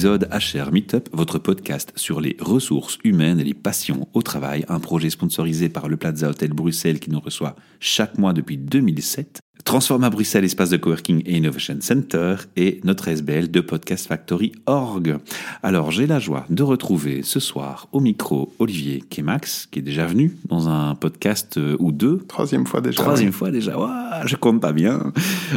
épisode 0.00 0.30
HR 0.32 0.72
Meetup, 0.72 1.10
votre 1.12 1.38
podcast 1.38 1.92
sur 1.94 2.22
les 2.22 2.34
ressources 2.40 2.96
humaines 3.04 3.38
et 3.38 3.44
les 3.44 3.52
passions 3.52 4.08
au 4.14 4.22
travail, 4.22 4.64
un 4.70 4.80
projet 4.80 5.10
sponsorisé 5.10 5.68
par 5.68 5.90
le 5.90 5.98
Plaza 5.98 6.30
Hotel 6.30 6.54
Bruxelles 6.54 7.00
qui 7.00 7.10
nous 7.10 7.20
reçoit 7.20 7.54
chaque 7.80 8.16
mois 8.16 8.32
depuis 8.32 8.56
2007 8.56 9.42
Transforma 9.64 10.10
Bruxelles, 10.10 10.44
espace 10.44 10.70
de 10.70 10.76
coworking 10.76 11.22
et 11.26 11.36
innovation 11.36 11.76
center, 11.80 12.36
et 12.56 12.80
notre 12.84 13.08
SBL 13.08 13.50
de 13.50 13.60
Podcast 13.60 14.06
Factory 14.06 14.52
Org. 14.66 15.18
Alors, 15.62 15.90
j'ai 15.90 16.06
la 16.06 16.18
joie 16.18 16.44
de 16.50 16.62
retrouver 16.62 17.22
ce 17.22 17.40
soir 17.40 17.88
au 17.92 18.00
micro 18.00 18.52
Olivier 18.58 19.02
Kemax, 19.08 19.68
qui 19.70 19.80
est 19.80 19.82
déjà 19.82 20.06
venu 20.06 20.36
dans 20.48 20.68
un 20.68 20.94
podcast 20.94 21.56
euh, 21.58 21.76
ou 21.78 21.92
deux. 21.92 22.18
Troisième 22.28 22.66
fois 22.66 22.80
déjà. 22.80 23.02
Troisième 23.02 23.32
fois 23.32 23.50
déjà. 23.50 23.78
Ouah, 23.78 24.26
je 24.26 24.36
compte 24.36 24.60
pas 24.60 24.72
bien. 24.72 25.12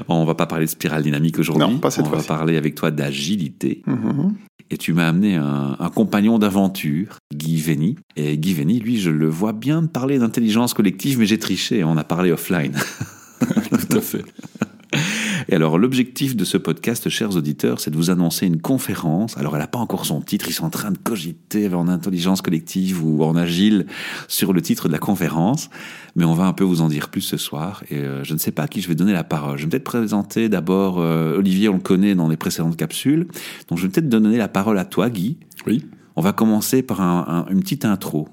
On 0.07 0.25
va 0.25 0.35
pas 0.35 0.45
parler 0.45 0.65
de 0.65 0.71
spirale 0.71 1.03
dynamique 1.03 1.39
aujourd'hui. 1.39 1.67
Non, 1.67 1.79
pas 1.79 1.91
cette 1.91 2.05
On 2.05 2.09
va 2.09 2.23
parler 2.23 2.57
avec 2.57 2.75
toi 2.75 2.91
d'agilité. 2.91 3.81
Mhm. 3.87 4.33
Et 4.69 4.77
tu 4.77 4.93
m'as 4.93 5.07
amené 5.07 5.35
un, 5.35 5.75
un 5.79 5.89
compagnon 5.89 6.39
d'aventure, 6.39 7.17
Guy 7.33 7.57
Vény. 7.57 7.95
Et 8.15 8.37
Guy 8.37 8.53
Vény, 8.53 8.79
lui, 8.79 8.99
je 8.99 9.11
le 9.11 9.27
vois 9.27 9.53
bien 9.53 9.85
parler 9.85 10.17
d'intelligence 10.17 10.73
collective, 10.73 11.19
mais 11.19 11.25
j'ai 11.25 11.37
triché. 11.37 11.83
On 11.83 11.97
a 11.97 12.03
parlé 12.03 12.31
offline. 12.31 12.73
Tout 13.93 13.99
à 13.99 14.01
fait. 14.01 14.25
Et 15.49 15.55
alors, 15.55 15.77
l'objectif 15.79 16.35
de 16.35 16.45
ce 16.45 16.55
podcast, 16.57 17.09
chers 17.09 17.35
auditeurs, 17.35 17.79
c'est 17.79 17.89
de 17.89 17.95
vous 17.97 18.11
annoncer 18.11 18.45
une 18.45 18.61
conférence. 18.61 19.35
Alors, 19.37 19.55
elle 19.55 19.61
n'a 19.61 19.67
pas 19.67 19.79
encore 19.79 20.05
son 20.05 20.21
titre. 20.21 20.45
Ils 20.47 20.53
sont 20.53 20.65
en 20.65 20.69
train 20.69 20.91
de 20.91 20.97
cogiter 20.99 21.73
en 21.73 21.87
intelligence 21.87 22.41
collective 22.43 23.03
ou 23.03 23.23
en 23.23 23.35
agile 23.35 23.87
sur 24.27 24.53
le 24.53 24.61
titre 24.61 24.87
de 24.87 24.93
la 24.93 24.99
conférence. 24.99 25.69
Mais 26.15 26.25
on 26.25 26.33
va 26.35 26.45
un 26.45 26.53
peu 26.53 26.63
vous 26.63 26.81
en 26.81 26.87
dire 26.89 27.09
plus 27.09 27.21
ce 27.21 27.37
soir. 27.37 27.83
Et 27.89 27.97
euh, 27.97 28.23
je 28.23 28.33
ne 28.35 28.39
sais 28.39 28.51
pas 28.51 28.63
à 28.63 28.67
qui 28.67 28.81
je 28.81 28.87
vais 28.87 28.95
donner 28.95 29.13
la 29.13 29.23
parole. 29.23 29.57
Je 29.57 29.63
vais 29.63 29.69
peut-être 29.71 29.83
présenter 29.83 30.47
d'abord 30.47 30.99
euh, 30.99 31.37
Olivier, 31.39 31.69
on 31.69 31.73
le 31.75 31.79
connaît 31.79 32.13
dans 32.13 32.27
les 32.27 32.37
précédentes 32.37 32.77
capsules. 32.77 33.27
Donc, 33.69 33.79
je 33.79 33.83
vais 33.83 33.89
peut-être 33.89 34.09
donner 34.09 34.37
la 34.37 34.47
parole 34.47 34.77
à 34.77 34.85
toi, 34.85 35.09
Guy. 35.09 35.37
Oui. 35.65 35.83
On 36.15 36.21
va 36.21 36.31
commencer 36.33 36.83
par 36.83 37.01
un- 37.01 37.45
un- 37.47 37.51
une 37.51 37.61
petite 37.61 37.83
intro. 37.85 38.29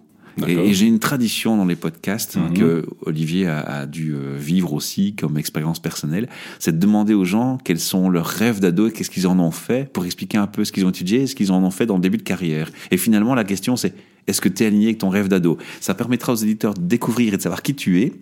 Et, 0.46 0.72
j'ai 0.74 0.86
une 0.86 0.98
tradition 0.98 1.56
dans 1.56 1.64
les 1.64 1.76
podcasts 1.76 2.36
Mhm. 2.36 2.54
que 2.54 2.86
Olivier 3.04 3.46
a, 3.46 3.60
a 3.60 3.86
dû 3.86 4.14
euh, 4.14 4.36
vivre 4.38 4.72
aussi 4.72 5.14
comme 5.14 5.36
expérience 5.38 5.78
personnelle, 5.80 6.28
c'est 6.58 6.72
de 6.72 6.78
demander 6.78 7.14
aux 7.14 7.24
gens 7.24 7.58
quels 7.64 7.80
sont 7.80 8.08
leurs 8.08 8.26
rêves 8.26 8.60
d'ado 8.60 8.88
et 8.88 8.92
qu'est-ce 8.92 9.10
qu'ils 9.10 9.26
en 9.26 9.38
ont 9.38 9.50
fait 9.50 9.90
pour 9.92 10.04
expliquer 10.04 10.38
un 10.38 10.46
peu 10.46 10.64
ce 10.64 10.72
qu'ils 10.72 10.84
ont 10.86 10.90
étudié 10.90 11.22
et 11.22 11.26
ce 11.26 11.34
qu'ils 11.34 11.52
en 11.52 11.62
ont 11.62 11.70
fait 11.70 11.86
dans 11.86 11.96
le 11.96 12.00
début 12.02 12.18
de 12.18 12.22
carrière. 12.22 12.70
Et 12.90 12.96
finalement, 12.96 13.34
la 13.34 13.44
question 13.44 13.76
c'est 13.76 13.94
est-ce 14.26 14.40
que 14.40 14.48
tu 14.48 14.62
es 14.62 14.66
aligné 14.66 14.86
avec 14.86 14.98
ton 14.98 15.08
rêve 15.08 15.28
d'ado? 15.28 15.58
Ça 15.80 15.94
permettra 15.94 16.32
aux 16.32 16.36
éditeurs 16.36 16.74
de 16.74 16.82
découvrir 16.82 17.34
et 17.34 17.36
de 17.36 17.42
savoir 17.42 17.62
qui 17.62 17.74
tu 17.74 18.00
es 18.02 18.12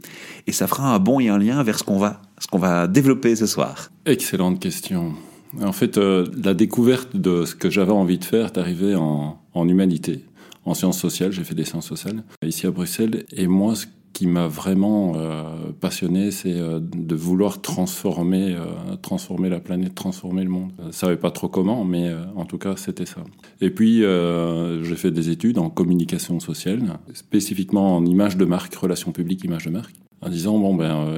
et 0.47 0.53
ça 0.53 0.67
fera 0.67 0.95
un 0.95 0.99
bon 0.99 1.21
et 1.21 1.29
un 1.29 1.39
lien 1.39 1.63
vers 1.63 1.79
ce 1.79 1.85
qu'on 1.85 1.99
va, 1.99 2.23
ce 2.39 2.47
qu'on 2.47 2.59
va 2.59 2.87
développer 2.87 3.37
ce 3.37 3.47
soir. 3.47 3.91
Excellente 4.07 4.61
question. 4.61 5.13
En 5.61 5.73
fait, 5.73 5.99
euh, 5.99 6.27
la 6.43 6.55
découverte 6.55 7.17
de 7.17 7.45
ce 7.45 7.55
que 7.55 7.69
j'avais 7.71 7.93
envie 7.93 8.19
de 8.19 8.25
faire 8.25 8.47
est 8.47 8.59
arrivée 8.59 8.95
en, 8.95 9.39
en 9.55 9.69
humanité, 9.69 10.21
en 10.69 10.75
sciences 10.75 10.99
sociales. 10.99 11.33
J'ai 11.33 11.45
fait 11.45 11.55
des 11.55 11.65
sciences 11.65 11.87
sociales 11.87 12.23
ici 12.45 12.67
à 12.67 12.71
Bruxelles. 12.71 13.25
Et 13.33 13.47
moi, 13.47 13.75
ce 13.75 13.87
qui 14.13 14.27
m'a 14.27 14.49
vraiment 14.49 15.13
euh, 15.17 15.71
passionné, 15.81 16.31
c'est 16.31 16.55
euh, 16.55 16.81
de 16.81 17.15
vouloir 17.15 17.61
transformer, 17.61 18.55
euh, 18.55 18.97
transformer 19.01 19.49
la 19.49 19.61
planète, 19.61 19.95
transformer 19.95 20.43
le 20.43 20.51
monde. 20.51 20.73
Je 20.87 20.93
savais 20.93 21.17
pas 21.17 21.31
trop 21.31 21.49
comment, 21.49 21.85
mais 21.85 22.13
en 22.35 22.45
tout 22.45 22.59
cas, 22.59 22.75
c'était 22.77 23.07
ça. 23.07 23.23
Et 23.61 23.71
puis, 23.71 24.01
j'ai 24.01 24.97
fait 24.97 25.11
des 25.11 25.31
études 25.31 25.59
en 25.59 25.71
communication 25.71 26.41
sociale, 26.41 26.99
spécifiquement 27.15 27.97
en 27.97 28.05
image 28.05 28.37
de 28.37 28.45
marque, 28.45 28.75
relations 28.75 29.13
publiques, 29.13 29.45
image 29.45 29.67
de 29.67 29.71
marque 29.71 29.95
en 30.21 30.31
disant 30.31 30.59
bon 30.59 30.75
ben 30.75 31.17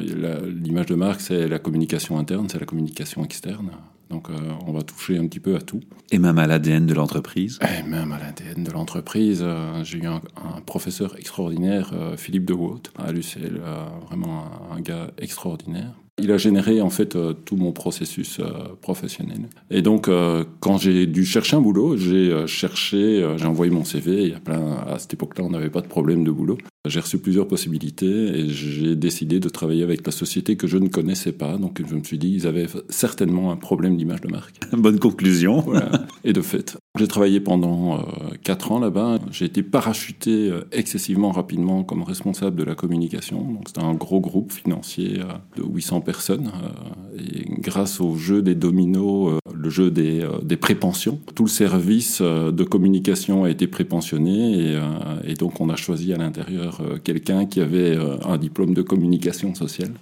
l'image 0.62 0.84
de 0.84 0.94
marque 0.94 1.22
c'est 1.22 1.48
la 1.48 1.58
communication 1.58 2.18
interne, 2.18 2.48
c'est 2.50 2.60
la 2.60 2.66
communication 2.66 3.24
externe. 3.24 3.70
Donc 4.10 4.28
euh, 4.28 4.34
on 4.66 4.72
va 4.72 4.82
toucher 4.82 5.16
un 5.16 5.26
petit 5.26 5.41
peu 5.41 5.54
à 5.54 5.60
tout. 5.60 5.81
Et 6.10 6.19
même 6.19 6.38
à 6.38 6.47
l'ADN 6.47 6.84
de 6.84 6.94
l'entreprise. 6.94 7.59
Et 7.62 7.88
même 7.88 8.12
à 8.12 8.19
l'ADN 8.19 8.65
de 8.65 8.71
l'entreprise, 8.72 9.41
euh, 9.43 9.84
j'ai 9.84 9.98
eu 9.98 10.06
un, 10.06 10.21
un 10.37 10.60
professeur 10.66 11.16
extraordinaire, 11.16 11.93
euh, 11.94 12.16
Philippe 12.16 12.44
de 12.44 12.53
Wout, 12.53 12.82
à 12.99 13.12
l'UCL, 13.12 13.60
vraiment 14.09 14.44
un, 14.72 14.76
un 14.76 14.81
gars 14.81 15.10
extraordinaire. 15.19 15.94
Il 16.22 16.32
a 16.32 16.37
généré 16.37 16.82
en 16.82 16.91
fait 16.91 17.16
tout 17.47 17.56
mon 17.56 17.72
processus 17.72 18.43
professionnel. 18.82 19.49
Et 19.70 19.81
donc 19.81 20.10
quand 20.59 20.76
j'ai 20.76 21.06
dû 21.06 21.25
chercher 21.25 21.56
un 21.56 21.62
boulot, 21.62 21.97
j'ai 21.97 22.47
cherché, 22.47 23.26
j'ai 23.38 23.47
envoyé 23.47 23.72
mon 23.72 23.84
CV. 23.84 24.25
Il 24.25 24.28
y 24.32 24.34
a 24.34 24.41
plein 24.41 24.84
à 24.87 24.99
cette 24.99 25.15
époque-là, 25.15 25.44
on 25.44 25.50
n'avait 25.50 25.70
pas 25.70 25.81
de 25.81 25.87
problème 25.87 26.22
de 26.22 26.31
boulot. 26.31 26.59
J'ai 26.88 27.00
reçu 27.00 27.18
plusieurs 27.18 27.46
possibilités 27.46 28.06
et 28.06 28.48
j'ai 28.48 28.96
décidé 28.96 29.38
de 29.38 29.50
travailler 29.50 29.82
avec 29.82 30.06
la 30.06 30.12
société 30.12 30.56
que 30.56 30.66
je 30.66 30.78
ne 30.78 30.88
connaissais 30.88 31.32
pas. 31.32 31.58
Donc 31.58 31.82
je 31.86 31.94
me 31.94 32.02
suis 32.02 32.16
dit, 32.16 32.32
ils 32.32 32.46
avaient 32.46 32.68
certainement 32.88 33.52
un 33.52 33.56
problème 33.56 33.98
d'image 33.98 34.22
de 34.22 34.28
marque. 34.28 34.54
Bonne 34.72 34.98
conclusion. 34.98 35.60
Voilà. 35.60 36.06
Et 36.24 36.32
de 36.32 36.40
fait, 36.40 36.78
j'ai 36.98 37.06
travaillé 37.06 37.38
pendant 37.40 37.98
euh, 37.98 38.02
quatre 38.42 38.72
ans 38.72 38.78
là-bas. 38.78 39.19
J'ai 39.30 39.44
été 39.44 39.62
parachuté 39.62 40.48
euh, 40.50 40.62
excessivement 40.72 41.32
rapidement 41.32 41.84
comme 41.84 42.02
responsable 42.02 42.56
de 42.56 42.64
la 42.64 42.74
communication. 42.74 43.42
Donc 43.42 43.64
c'était 43.66 43.82
un 43.82 43.92
gros 43.92 44.20
groupe 44.20 44.50
financier 44.50 45.20
euh, 45.20 45.62
de 45.62 45.69
800 45.69 46.00
personnes. 46.00 46.46
euh, 46.46 47.19
et 47.19 47.44
grâce 47.60 48.00
au 48.00 48.16
jeu 48.16 48.40
des 48.40 48.54
dominos, 48.54 49.34
euh, 49.34 49.38
le 49.54 49.69
jeu 49.69 49.90
des, 49.90 50.20
euh, 50.22 50.38
des 50.42 50.56
prépensions, 50.56 51.20
tout 51.34 51.44
le 51.44 51.50
service 51.50 52.20
euh, 52.22 52.50
de 52.52 52.64
communication 52.64 53.44
a 53.44 53.50
été 53.50 53.66
prépensionné 53.66 54.70
et, 54.70 54.76
euh, 54.76 54.80
et 55.24 55.34
donc 55.34 55.60
on 55.60 55.69
a 55.69 55.76
choisi 55.76 56.14
à 56.14 56.16
l'intérieur 56.16 56.69
euh, 56.81 56.98
quelqu'un 57.03 57.47
qui 57.47 57.60
avait 57.60 57.97
euh, 57.97 58.16
un 58.25 58.38
diplôme 58.38 58.75
de 58.75 58.82
communication 58.82 59.54
sociale. 59.54 59.92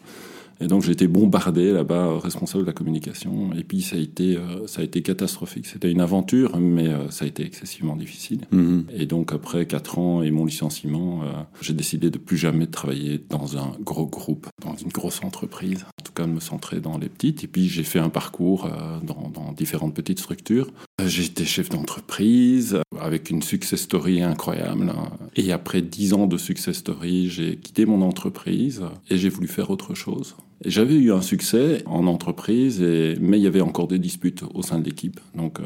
Et 0.61 0.67
donc 0.67 0.83
j'ai 0.83 0.91
été 0.91 1.07
bombardé 1.07 1.73
là-bas, 1.73 2.07
euh, 2.07 2.19
responsable 2.19 2.65
de 2.65 2.67
la 2.67 2.73
communication. 2.73 3.53
Et 3.57 3.63
puis 3.63 3.81
ça 3.81 3.97
a 3.97 3.99
été, 4.01 4.37
ça 4.67 4.81
a 4.81 4.85
été 4.85 5.03
catastrophique. 5.03 5.67
C'était 5.67 5.91
une 5.91 6.01
aventure, 6.01 6.59
mais 6.59 6.89
ça 7.11 7.25
a 7.25 7.29
été 7.29 7.45
excessivement 7.45 7.95
difficile. 7.95 8.41
Mhm. 8.51 8.87
Et 8.93 9.07
donc 9.07 9.33
après 9.33 9.67
quatre 9.67 9.99
ans 9.99 10.23
et 10.23 10.33
mon 10.33 10.45
licenciement, 10.45 11.23
j'ai 11.61 11.75
décidé 11.75 12.11
de 12.11 12.19
plus 12.19 12.37
jamais 12.37 12.67
travailler 12.67 13.23
dans 13.31 13.57
un 13.57 13.71
gros 13.81 14.07
groupe, 14.07 14.49
dans 14.65 14.75
une 14.75 14.89
grosse 14.89 15.23
entreprise. 15.23 15.85
En 16.01 16.03
tout 16.03 16.13
cas, 16.13 16.27
de 16.27 16.33
me 16.33 16.41
centrer 16.41 16.81
dans 16.81 16.99
les 16.99 17.09
petites. 17.09 17.45
Et 17.45 17.47
puis 17.47 17.69
j'ai 17.69 17.85
fait 17.85 18.01
un 18.01 18.11
parcours 18.11 18.69
dans, 19.05 19.31
dans 19.33 19.53
différentes 19.53 19.95
petites 19.95 20.19
structures. 20.19 20.73
Été 21.01 21.45
chef 21.45 21.69
d'entreprise 21.69 22.79
avec 23.01 23.31
une 23.31 23.43
success 23.43 23.83
story 23.83 24.21
incroyable. 24.23 24.91
hein. 24.91 25.11
Et 25.37 25.53
après 25.53 25.81
dix 25.81 26.13
ans 26.13 26.27
de 26.27 26.37
success 26.37 26.77
story, 26.77 27.29
j'ai 27.29 27.57
quitté 27.57 27.87
mon 27.87 28.03
entreprise 28.03 28.83
et 29.09 29.17
j'ai 29.17 29.29
voulu 29.29 29.47
faire 29.47 29.71
autre 29.71 29.95
chose. 29.95 30.35
J'avais 30.65 30.95
eu 30.97 31.13
un 31.13 31.23
succès 31.23 31.83
en 31.87 32.07
entreprise, 32.09 32.81
mais 32.81 33.39
il 33.39 33.43
y 33.43 33.47
avait 33.47 33.61
encore 33.61 33.87
des 33.87 34.01
disputes 34.01 34.43
au 34.55 34.63
sein 34.63 34.81
de 34.81 34.85
l'équipe. 34.87 35.21
Donc 35.37 35.61
euh, 35.61 35.65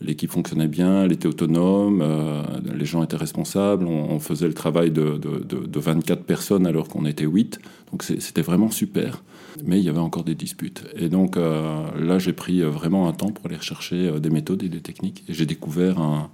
l'équipe 0.00 0.30
fonctionnait 0.30 0.68
bien, 0.68 1.04
elle 1.04 1.12
était 1.12 1.26
autonome, 1.26 2.00
euh, 2.02 2.42
les 2.74 2.84
gens 2.84 3.02
étaient 3.02 3.16
responsables, 3.16 3.86
on, 3.86 4.18
faisait 4.20 4.46
le 4.46 4.54
travail 4.54 4.90
de, 4.90 5.16
de, 5.18 5.38
de, 5.38 5.66
de 5.66 5.80
24 5.80 6.24
personnes 6.24 6.66
alors 6.66 6.88
qu'on 6.88 7.04
était 7.04 7.24
8. 7.24 7.60
Donc 7.90 8.02
c'était 8.02 8.42
vraiment 8.42 8.70
super. 8.70 9.22
Mais 9.64 9.78
il 9.80 9.84
y 9.84 9.88
avait 9.88 9.98
encore 9.98 10.24
des 10.24 10.34
disputes. 10.34 10.84
Et 10.94 11.08
donc 11.08 11.36
euh, 11.36 11.84
là, 11.98 12.18
j'ai 12.18 12.32
pris 12.32 12.62
euh, 12.62 12.68
vraiment 12.68 13.08
un 13.08 13.12
temps 13.12 13.30
pour 13.30 13.46
aller 13.46 13.56
rechercher 13.56 14.20
des 14.20 14.30
méthodes 14.30 14.62
et 14.62 14.68
des 14.68 14.80
techniques. 14.80 15.24
Et 15.28 15.34
j'ai 15.34 15.46
découvert 15.46 16.28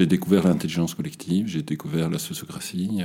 découvert 0.00 0.46
l'intelligence 0.46 0.94
collective, 0.94 1.48
j'ai 1.48 1.62
découvert 1.62 2.10
la 2.10 2.18
sociocratie. 2.18 3.02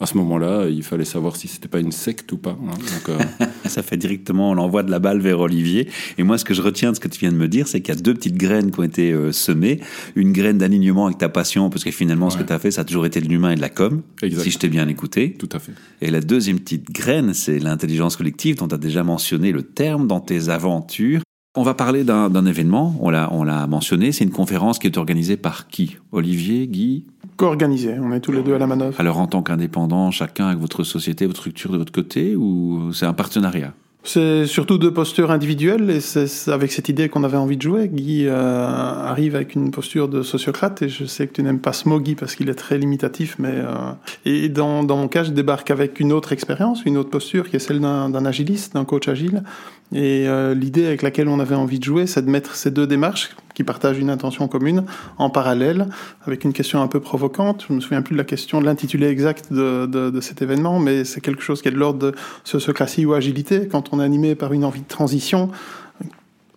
À 0.00 0.06
ce 0.06 0.16
moment-là, 0.18 0.66
il 0.68 0.82
fallait 0.82 1.04
savoir 1.04 1.36
si 1.36 1.46
c'était 1.48 1.68
pas 1.68 1.78
une 1.80 1.92
secte 1.92 2.32
ou 2.32 2.36
pas. 2.38 2.56
hein. 2.60 2.74
Donc, 2.74 3.08
euh, 3.08 3.46
Ça 3.68 3.82
fait 3.82 3.96
directement 3.96 4.52
l'envoi 4.54 4.82
de 4.82 4.90
la 4.90 4.98
balle 4.98 5.20
vers 5.20 5.38
Olivier. 5.40 5.88
Et 6.18 6.22
moi, 6.24 6.36
ce 6.38 6.44
que 6.44 6.52
je 6.54 6.60
retiens 6.62 6.90
de 6.90 6.96
ce 6.96 7.00
que 7.00 7.08
tu 7.08 7.20
viens 7.20 7.30
de 7.32 7.36
me 7.36 7.48
dire, 7.48 7.68
c'est 7.68 7.80
qu'il 7.80 7.94
y 7.94 7.96
a 7.96 8.00
deux 8.00 8.12
petites 8.14 8.36
graines 8.36 8.70
qui 8.70 8.80
ont 8.80 8.82
été 8.82 9.12
euh, 9.12 9.32
semées. 9.32 9.80
Une 10.16 10.32
graine 10.32 10.58
d'alignement 10.58 11.06
avec 11.06 11.18
ta 11.18 11.28
passion, 11.28 11.70
parce 11.70 11.84
que 11.84 11.90
finalement, 11.90 12.28
ce 12.30 12.36
que 12.36 12.42
tu 12.42 12.52
as 12.52 12.58
fait, 12.58 12.70
ça 12.72 12.80
a 12.80 12.84
toujours 12.84 13.06
été 13.06 13.20
de 13.20 13.28
l'humain 13.28 13.52
et 13.52 13.56
de 13.56 13.60
la 13.60 13.68
com, 13.70 14.02
Exact. 14.22 14.42
si 14.42 14.50
je 14.50 14.58
t'ai 14.58 14.68
bien 14.68 14.88
écouté. 14.88 15.34
tout 15.38 15.48
à 15.52 15.58
fait. 15.58 15.72
Et 16.00 16.10
la 16.10 16.20
deuxième 16.20 16.58
petite 16.58 16.90
graine, 16.90 17.32
c'est 17.34 17.58
l'intelligence 17.60 18.16
collective, 18.16 18.56
dont 18.56 18.68
tu 18.68 18.74
as 18.74 18.78
déjà 18.78 19.04
mentionné 19.04 19.52
le 19.52 19.62
terme 19.62 20.06
dans 20.08 20.20
tes 20.20 20.48
aventures. 20.48 21.20
On 21.54 21.62
va 21.62 21.74
parler 21.74 22.02
d'un 22.02 22.46
événement, 22.46 22.96
on 23.00 23.10
l'a 23.10 23.66
mentionné, 23.66 24.10
c'est 24.12 24.24
une 24.24 24.30
conférence 24.30 24.78
qui 24.78 24.86
est 24.86 24.96
organisée 24.96 25.36
par 25.36 25.68
qui? 25.68 25.96
Olivier, 26.10 26.66
Guy? 26.66 27.04
Co-organisé, 27.36 27.94
on 28.00 28.12
est 28.12 28.20
tous 28.20 28.32
les 28.32 28.42
deux 28.42 28.54
à 28.54 28.58
la 28.58 28.66
manœuvre. 28.66 28.98
Alors 29.00 29.18
en 29.18 29.26
tant 29.26 29.42
qu'indépendant, 29.42 30.10
chacun 30.10 30.46
avec 30.48 30.58
votre 30.58 30.84
société, 30.84 31.26
votre 31.26 31.40
structure 31.40 31.72
de 31.72 31.78
votre 31.78 31.92
côté, 31.92 32.36
ou 32.36 32.92
c'est 32.92 33.06
un 33.06 33.12
partenariat? 33.12 33.72
C'est 34.04 34.46
surtout 34.46 34.78
deux 34.78 34.92
postures 34.92 35.30
individuelles 35.30 35.88
et 35.88 36.00
c'est 36.00 36.50
avec 36.50 36.72
cette 36.72 36.88
idée 36.88 37.08
qu'on 37.08 37.22
avait 37.22 37.36
envie 37.36 37.56
de 37.56 37.62
jouer. 37.62 37.88
Guy 37.88 38.26
euh, 38.26 38.66
arrive 38.66 39.36
avec 39.36 39.54
une 39.54 39.70
posture 39.70 40.08
de 40.08 40.22
sociocrate 40.22 40.82
et 40.82 40.88
je 40.88 41.04
sais 41.04 41.28
que 41.28 41.32
tu 41.32 41.42
n'aimes 41.44 41.60
pas 41.60 41.72
ce 41.72 41.88
mot 41.88 42.00
Guy 42.00 42.16
parce 42.16 42.34
qu'il 42.34 42.48
est 42.48 42.56
très 42.56 42.78
limitatif 42.78 43.36
mais 43.38 43.52
euh, 43.52 43.92
et 44.24 44.48
dans, 44.48 44.82
dans 44.82 44.96
mon 44.96 45.06
cas 45.06 45.22
je 45.22 45.30
débarque 45.30 45.70
avec 45.70 46.00
une 46.00 46.12
autre 46.12 46.32
expérience, 46.32 46.84
une 46.84 46.96
autre 46.96 47.10
posture 47.10 47.48
qui 47.48 47.54
est 47.54 47.60
celle 47.60 47.78
d'un 47.78 48.24
agiliste, 48.24 48.74
d'un 48.74 48.84
coach 48.84 49.06
agile 49.06 49.44
et 49.92 50.26
euh, 50.26 50.54
l'idée 50.54 50.86
avec 50.86 51.02
laquelle 51.02 51.28
on 51.28 51.40
avait 51.40 51.54
envie 51.54 51.78
de 51.78 51.84
jouer 51.84 52.06
c'est 52.06 52.24
de 52.24 52.30
mettre 52.30 52.54
ces 52.54 52.70
deux 52.70 52.86
démarches 52.86 53.36
qui 53.54 53.64
partagent 53.64 53.98
une 53.98 54.10
intention 54.10 54.48
commune 54.48 54.84
en 55.18 55.28
parallèle 55.28 55.86
avec 56.26 56.44
une 56.44 56.54
question 56.54 56.80
un 56.80 56.86
peu 56.86 57.00
provocante. 57.00 57.66
Je 57.68 57.74
me 57.74 57.80
souviens 57.80 58.00
plus 58.00 58.14
de 58.14 58.18
la 58.18 58.24
question, 58.24 58.60
de 58.60 58.66
l'intitulé 58.66 59.08
exact 59.08 59.52
de, 59.52 59.86
de, 59.86 60.10
de 60.10 60.20
cet 60.20 60.42
événement 60.42 60.78
mais 60.78 61.04
c'est 61.04 61.20
quelque 61.20 61.42
chose 61.42 61.62
qui 61.62 61.68
est 61.68 61.72
de 61.72 61.76
l'ordre 61.76 61.98
de 61.98 62.14
sociocratie 62.44 63.04
ou 63.04 63.12
agilité 63.12 63.68
quand 63.68 63.92
on 63.92 64.00
est 64.00 64.04
animé 64.04 64.34
par 64.34 64.52
une 64.52 64.64
envie 64.64 64.82
de 64.82 64.88
transition 64.88 65.50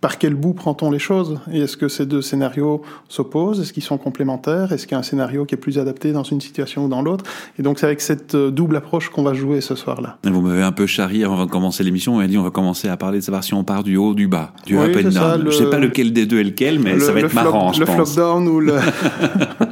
par 0.06 0.20
quel 0.20 0.36
bout 0.36 0.54
prend-on 0.54 0.92
les 0.92 1.00
choses 1.00 1.40
Et 1.52 1.62
est-ce 1.62 1.78
que 1.78 1.88
ces 1.88 2.06
deux 2.06 2.22
scénarios 2.22 2.84
s'opposent? 3.10 3.60
Est-ce 3.60 3.74
qu'ils 3.74 3.82
sont 3.82 3.98
complémentaires? 3.98 4.72
Est-ce 4.72 4.86
qu'il 4.86 4.92
y 4.92 4.98
a 4.98 5.00
un 5.00 5.02
scénario 5.02 5.46
qui 5.46 5.56
est 5.56 5.58
plus 5.58 5.80
adapté 5.80 6.12
dans 6.12 6.22
une 6.22 6.42
situation 6.42 6.86
ou 6.86 6.88
dans 6.88 7.02
l'autre? 7.02 7.26
Et 7.58 7.64
donc 7.64 7.80
c'est 7.80 7.88
avec 7.88 8.02
cette 8.02 8.36
euh, 8.36 8.52
double 8.52 8.76
approche 8.76 9.10
qu'on 9.10 9.24
va 9.24 9.34
jouer 9.34 9.62
ce 9.62 9.74
soir-là. 9.74 10.20
Vous 10.24 10.42
m'avez 10.42 10.62
un 10.62 10.72
peu 10.72 10.86
charrié 10.86 11.24
avant 11.24 11.44
de 11.44 11.50
commencer 11.50 11.84
l'émission. 11.84 12.14
On 12.14 12.18
m'a 12.18 12.28
dit 12.28 12.38
on 12.38 12.44
va 12.44 12.52
commencer 12.52 12.88
à 12.88 12.98
parler 12.98 13.18
de 13.18 13.24
savoir 13.24 13.44
si 13.44 13.56
on 13.56 13.64
part 13.64 13.84
du 13.84 13.98
haut 13.98 14.10
ou 14.10 14.14
du 14.14 14.28
bas, 14.28 14.54
du 14.68 14.78
up 14.78 14.96
and 14.96 15.10
down. 15.10 15.46
Je 15.48 15.58
sais 15.58 15.72
pas 15.72 15.80
lequel 15.80 16.14
des 16.14 16.28
deux 16.28 16.40
est 16.40 16.44
lequel, 16.44 16.78
mais 16.78 17.00
ça 17.00 17.12
va 17.12 17.22
être 17.22 17.34
marrant, 17.34 17.74
je 17.74 17.80
le 17.80 17.88
flop 17.88 18.06
down 18.16 18.48
ou 18.48 18.60
le 18.60 18.76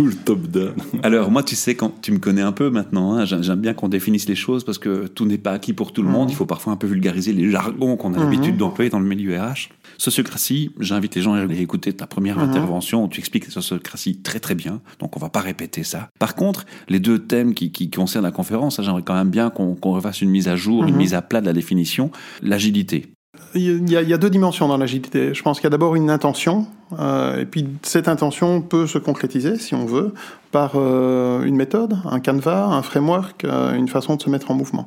ou 0.00 0.06
le 0.06 0.14
top 0.14 0.46
down. 0.48 0.74
Alors 1.02 1.30
moi, 1.30 1.42
tu 1.42 1.54
sais, 1.54 1.74
quand 1.74 2.00
tu 2.00 2.12
me 2.12 2.18
connais 2.18 2.42
un 2.42 2.52
peu 2.52 2.70
maintenant, 2.70 3.14
hein, 3.14 3.24
j'aime 3.24 3.60
bien 3.60 3.74
qu'on 3.74 3.88
définisse 3.88 4.28
les 4.28 4.34
choses 4.34 4.64
parce 4.64 4.78
que 4.78 5.06
tout 5.06 5.26
n'est 5.26 5.38
pas 5.38 5.52
acquis 5.52 5.72
pour 5.72 5.92
tout 5.92 6.02
le 6.02 6.08
monde. 6.08 6.24
Mhm. 6.24 6.32
Il 6.32 6.36
faut 6.36 6.46
parfois 6.46 6.72
un 6.72 6.76
peu 6.76 6.86
vulgariser 6.86 7.32
les 7.32 7.50
jargons 7.50 7.96
qu'on 7.96 8.14
a 8.14 8.18
mhm. 8.18 8.24
l'habitude 8.24 8.56
d'employer 8.56 8.90
dans 8.90 9.00
le 9.00 9.06
milieu 9.06 9.38
RH. 9.38 9.68
Sociocratie, 9.98 10.70
j'invite 10.80 11.14
les 11.14 11.22
gens 11.22 11.34
à 11.34 11.44
écouter 11.44 11.92
ta 11.92 12.06
première 12.06 12.38
mhm. 12.38 12.50
intervention 12.50 13.04
où 13.04 13.08
tu 13.08 13.20
expliques 13.20 13.46
la 13.46 13.52
sociocratie 13.52 14.22
très 14.22 14.40
très 14.40 14.54
bien, 14.54 14.80
donc 14.98 15.16
on 15.16 15.20
va 15.20 15.28
pas 15.28 15.40
répéter 15.40 15.82
ça. 15.82 16.08
Par 16.18 16.34
contre, 16.34 16.64
les 16.88 17.00
deux 17.00 17.18
thèmes 17.18 17.54
qui, 17.54 17.70
qui 17.70 17.90
concernent 17.90 18.24
la 18.24 18.30
conférence, 18.30 18.80
j'aimerais 18.82 19.02
quand 19.02 19.14
même 19.14 19.30
bien 19.30 19.50
qu'on 19.50 19.76
refasse 19.82 20.22
une 20.22 20.30
mise 20.30 20.48
à 20.48 20.56
jour, 20.56 20.84
une 20.84 20.96
mise 20.96 21.14
à 21.14 21.22
plat 21.22 21.40
de 21.40 21.46
la 21.46 21.52
définition. 21.52 22.10
L'agilité. 22.42 23.12
Il 23.54 23.90
y, 23.90 23.96
a, 23.96 24.02
il 24.02 24.08
y, 24.08 24.14
a, 24.14 24.18
deux 24.18 24.30
dimensions 24.30 24.68
dans 24.68 24.76
l'agilité. 24.76 25.34
Je 25.34 25.42
pense 25.42 25.58
qu'il 25.58 25.64
y 25.64 25.66
a 25.66 25.70
d'abord 25.70 25.96
une 25.96 26.08
intention, 26.08 26.66
euh, 26.98 27.40
et 27.40 27.46
puis 27.46 27.66
cette 27.82 28.06
intention 28.06 28.62
peut 28.62 28.86
se 28.86 28.98
concrétiser, 28.98 29.56
si 29.56 29.74
on 29.74 29.86
veut, 29.86 30.14
par 30.52 30.72
euh, 30.76 31.42
une 31.42 31.56
méthode, 31.56 31.98
un 32.04 32.20
canevas, 32.20 32.66
un 32.66 32.82
framework, 32.82 33.44
euh, 33.44 33.74
une 33.74 33.88
façon 33.88 34.16
de 34.16 34.22
se 34.22 34.30
mettre 34.30 34.50
en 34.50 34.54
mouvement. 34.54 34.86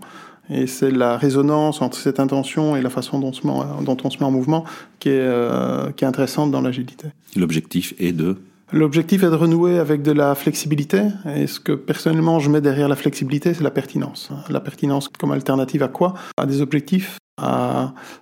Et 0.50 0.68
c'est 0.68 0.92
la 0.92 1.18
résonance 1.18 1.82
entre 1.82 1.98
cette 1.98 2.20
intention 2.20 2.76
et 2.76 2.82
la 2.82 2.90
façon 2.90 3.20
dont, 3.20 3.32
se 3.32 3.48
met, 3.48 3.54
dont 3.84 3.98
on 4.04 4.10
se 4.10 4.18
met 4.18 4.26
en 4.26 4.32
mouvement 4.32 4.66
qui 5.00 5.10
est, 5.10 5.14
euh, 5.20 5.92
qui 5.92 6.04
est 6.04 6.08
intéressante 6.08 6.52
dans 6.52 6.62
l'agilité. 6.62 7.08
L'objectif 7.36 7.94
est 7.98 8.12
de? 8.12 8.38
L'objectif 8.72 9.24
est 9.24 9.30
de 9.30 9.36
renouer 9.36 9.78
avec 9.78 10.02
de 10.02 10.12
la 10.12 10.36
flexibilité. 10.36 11.04
Et 11.36 11.48
ce 11.48 11.60
que 11.60 11.72
personnellement 11.72 12.40
je 12.40 12.50
mets 12.50 12.62
derrière 12.62 12.88
la 12.88 12.96
flexibilité, 12.96 13.54
c'est 13.54 13.64
la 13.64 13.72
pertinence. 13.72 14.32
La 14.50 14.60
pertinence 14.60 15.08
comme 15.08 15.32
alternative 15.32 15.84
à 15.84 15.88
quoi? 15.88 16.16
À 16.38 16.46
des 16.46 16.62
objectifs 16.62 17.18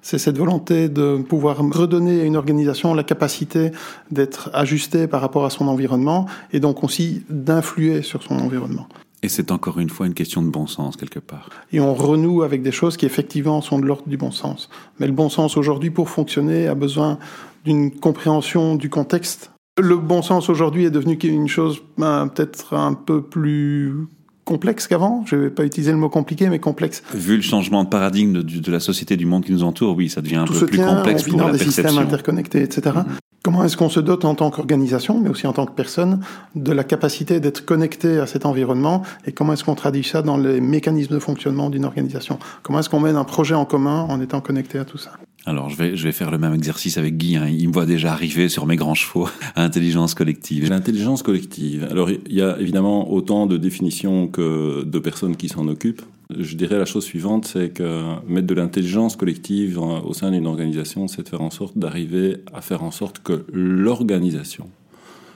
c'est 0.01 0.17
cette 0.17 0.37
volonté 0.37 0.89
de 0.89 1.17
pouvoir 1.17 1.57
redonner 1.57 2.21
à 2.21 2.23
une 2.23 2.35
organisation 2.35 2.93
la 2.93 3.03
capacité 3.03 3.71
d'être 4.09 4.49
ajustée 4.53 5.07
par 5.07 5.21
rapport 5.21 5.45
à 5.45 5.49
son 5.49 5.67
environnement 5.67 6.27
et 6.51 6.59
donc 6.59 6.83
aussi 6.83 7.23
d'influer 7.29 8.01
sur 8.01 8.23
son 8.23 8.39
environnement. 8.39 8.87
Et 9.23 9.29
c'est 9.29 9.51
encore 9.51 9.79
une 9.79 9.89
fois 9.89 10.07
une 10.07 10.15
question 10.15 10.41
de 10.41 10.49
bon 10.49 10.65
sens 10.65 10.97
quelque 10.97 11.19
part. 11.19 11.49
Et 11.71 11.79
on 11.79 11.93
renoue 11.93 12.41
avec 12.41 12.63
des 12.63 12.71
choses 12.71 12.97
qui 12.97 13.05
effectivement 13.05 13.61
sont 13.61 13.77
de 13.77 13.85
l'ordre 13.85 14.07
du 14.07 14.17
bon 14.17 14.31
sens. 14.31 14.69
Mais 14.99 15.05
le 15.05 15.13
bon 15.13 15.29
sens 15.29 15.57
aujourd'hui 15.57 15.91
pour 15.91 16.09
fonctionner 16.09 16.67
a 16.67 16.73
besoin 16.73 17.19
d'une 17.63 17.91
compréhension 17.91 18.75
du 18.75 18.89
contexte. 18.89 19.51
Le 19.79 19.95
bon 19.95 20.23
sens 20.23 20.49
aujourd'hui 20.49 20.85
est 20.85 20.91
devenu 20.91 21.13
une 21.13 21.47
chose 21.47 21.81
ben, 21.97 22.27
peut-être 22.29 22.73
un 22.75 22.93
peu 22.93 23.21
plus 23.21 24.07
complexe 24.51 24.87
qu'avant. 24.87 25.23
Je 25.25 25.35
vais 25.35 25.49
pas 25.49 25.63
utiliser 25.63 25.91
le 25.91 25.97
mot 25.97 26.09
compliqué, 26.09 26.49
mais 26.49 26.59
complexe. 26.59 27.03
Vu 27.13 27.37
le 27.37 27.41
changement 27.41 27.83
de 27.85 27.89
paradigme 27.89 28.33
de, 28.33 28.41
de, 28.41 28.71
la 28.71 28.81
société 28.81 29.15
du 29.15 29.25
monde 29.25 29.45
qui 29.45 29.53
nous 29.53 29.63
entoure, 29.63 29.95
oui, 29.95 30.09
ça 30.09 30.21
devient 30.21 30.35
un 30.37 30.45
peu 30.45 30.65
plus 30.65 30.77
complexe 30.77 31.23
pour 31.23 31.41
la 31.41 31.51
des 31.53 31.59
systèmes 31.59 31.97
interconnectés, 31.97 32.61
etc. 32.61 32.97
Comment 33.43 33.63
est-ce 33.63 33.75
qu'on 33.75 33.89
se 33.89 33.99
dote 33.99 34.23
en 34.23 34.35
tant 34.35 34.51
qu'organisation, 34.51 35.19
mais 35.19 35.27
aussi 35.27 35.47
en 35.47 35.53
tant 35.53 35.65
que 35.65 35.71
personne, 35.71 36.19
de 36.53 36.71
la 36.71 36.83
capacité 36.83 37.39
d'être 37.39 37.65
connecté 37.65 38.19
à 38.19 38.27
cet 38.27 38.45
environnement 38.45 39.01
et 39.25 39.31
comment 39.31 39.53
est-ce 39.53 39.63
qu'on 39.63 39.73
traduit 39.73 40.03
ça 40.03 40.21
dans 40.21 40.37
les 40.37 40.61
mécanismes 40.61 41.15
de 41.15 41.19
fonctionnement 41.19 41.71
d'une 41.71 41.85
organisation? 41.85 42.37
Comment 42.61 42.79
est-ce 42.79 42.89
qu'on 42.89 42.99
mène 42.99 43.15
un 43.15 43.23
projet 43.23 43.55
en 43.55 43.65
commun 43.65 44.05
en 44.09 44.21
étant 44.21 44.41
connecté 44.41 44.77
à 44.77 44.85
tout 44.85 44.99
ça? 44.99 45.13
Alors, 45.47 45.69
je 45.69 45.75
vais, 45.75 45.97
je 45.97 46.03
vais 46.03 46.11
faire 46.11 46.29
le 46.29 46.37
même 46.37 46.53
exercice 46.53 46.99
avec 46.99 47.17
Guy. 47.17 47.35
Hein. 47.35 47.47
Il 47.47 47.69
me 47.69 47.73
voit 47.73 47.87
déjà 47.87 48.11
arriver 48.13 48.47
sur 48.47 48.67
mes 48.67 48.75
grands 48.75 48.93
chevaux. 48.93 49.27
Intelligence 49.55 50.13
collective. 50.13 50.69
L'intelligence 50.69 51.23
collective. 51.23 51.87
Alors, 51.89 52.11
il 52.11 52.35
y 52.35 52.43
a 52.43 52.59
évidemment 52.59 53.11
autant 53.11 53.47
de 53.47 53.57
définitions 53.57 54.27
que 54.27 54.83
de 54.83 54.99
personnes 54.99 55.35
qui 55.35 55.49
s'en 55.49 55.67
occupent. 55.67 56.03
Je 56.39 56.55
dirais 56.55 56.77
la 56.77 56.85
chose 56.85 57.03
suivante, 57.03 57.45
c'est 57.45 57.69
que 57.69 58.15
mettre 58.27 58.47
de 58.47 58.53
l'intelligence 58.53 59.15
collective 59.15 59.79
au 59.79 60.13
sein 60.13 60.31
d'une 60.31 60.47
organisation, 60.47 61.07
c'est 61.07 61.23
de 61.23 61.29
faire 61.29 61.41
en 61.41 61.49
sorte 61.49 61.77
d'arriver 61.77 62.37
à 62.53 62.61
faire 62.61 62.83
en 62.83 62.91
sorte 62.91 63.19
que 63.19 63.45
l'organisation 63.51 64.69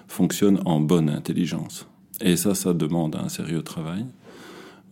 fonctionne 0.08 0.60
en 0.66 0.80
bonne 0.80 1.10
intelligence. 1.10 1.88
Et 2.22 2.36
ça, 2.36 2.56
ça 2.56 2.74
demande 2.74 3.16
un 3.16 3.30
sérieux 3.30 3.62
travail 3.62 4.06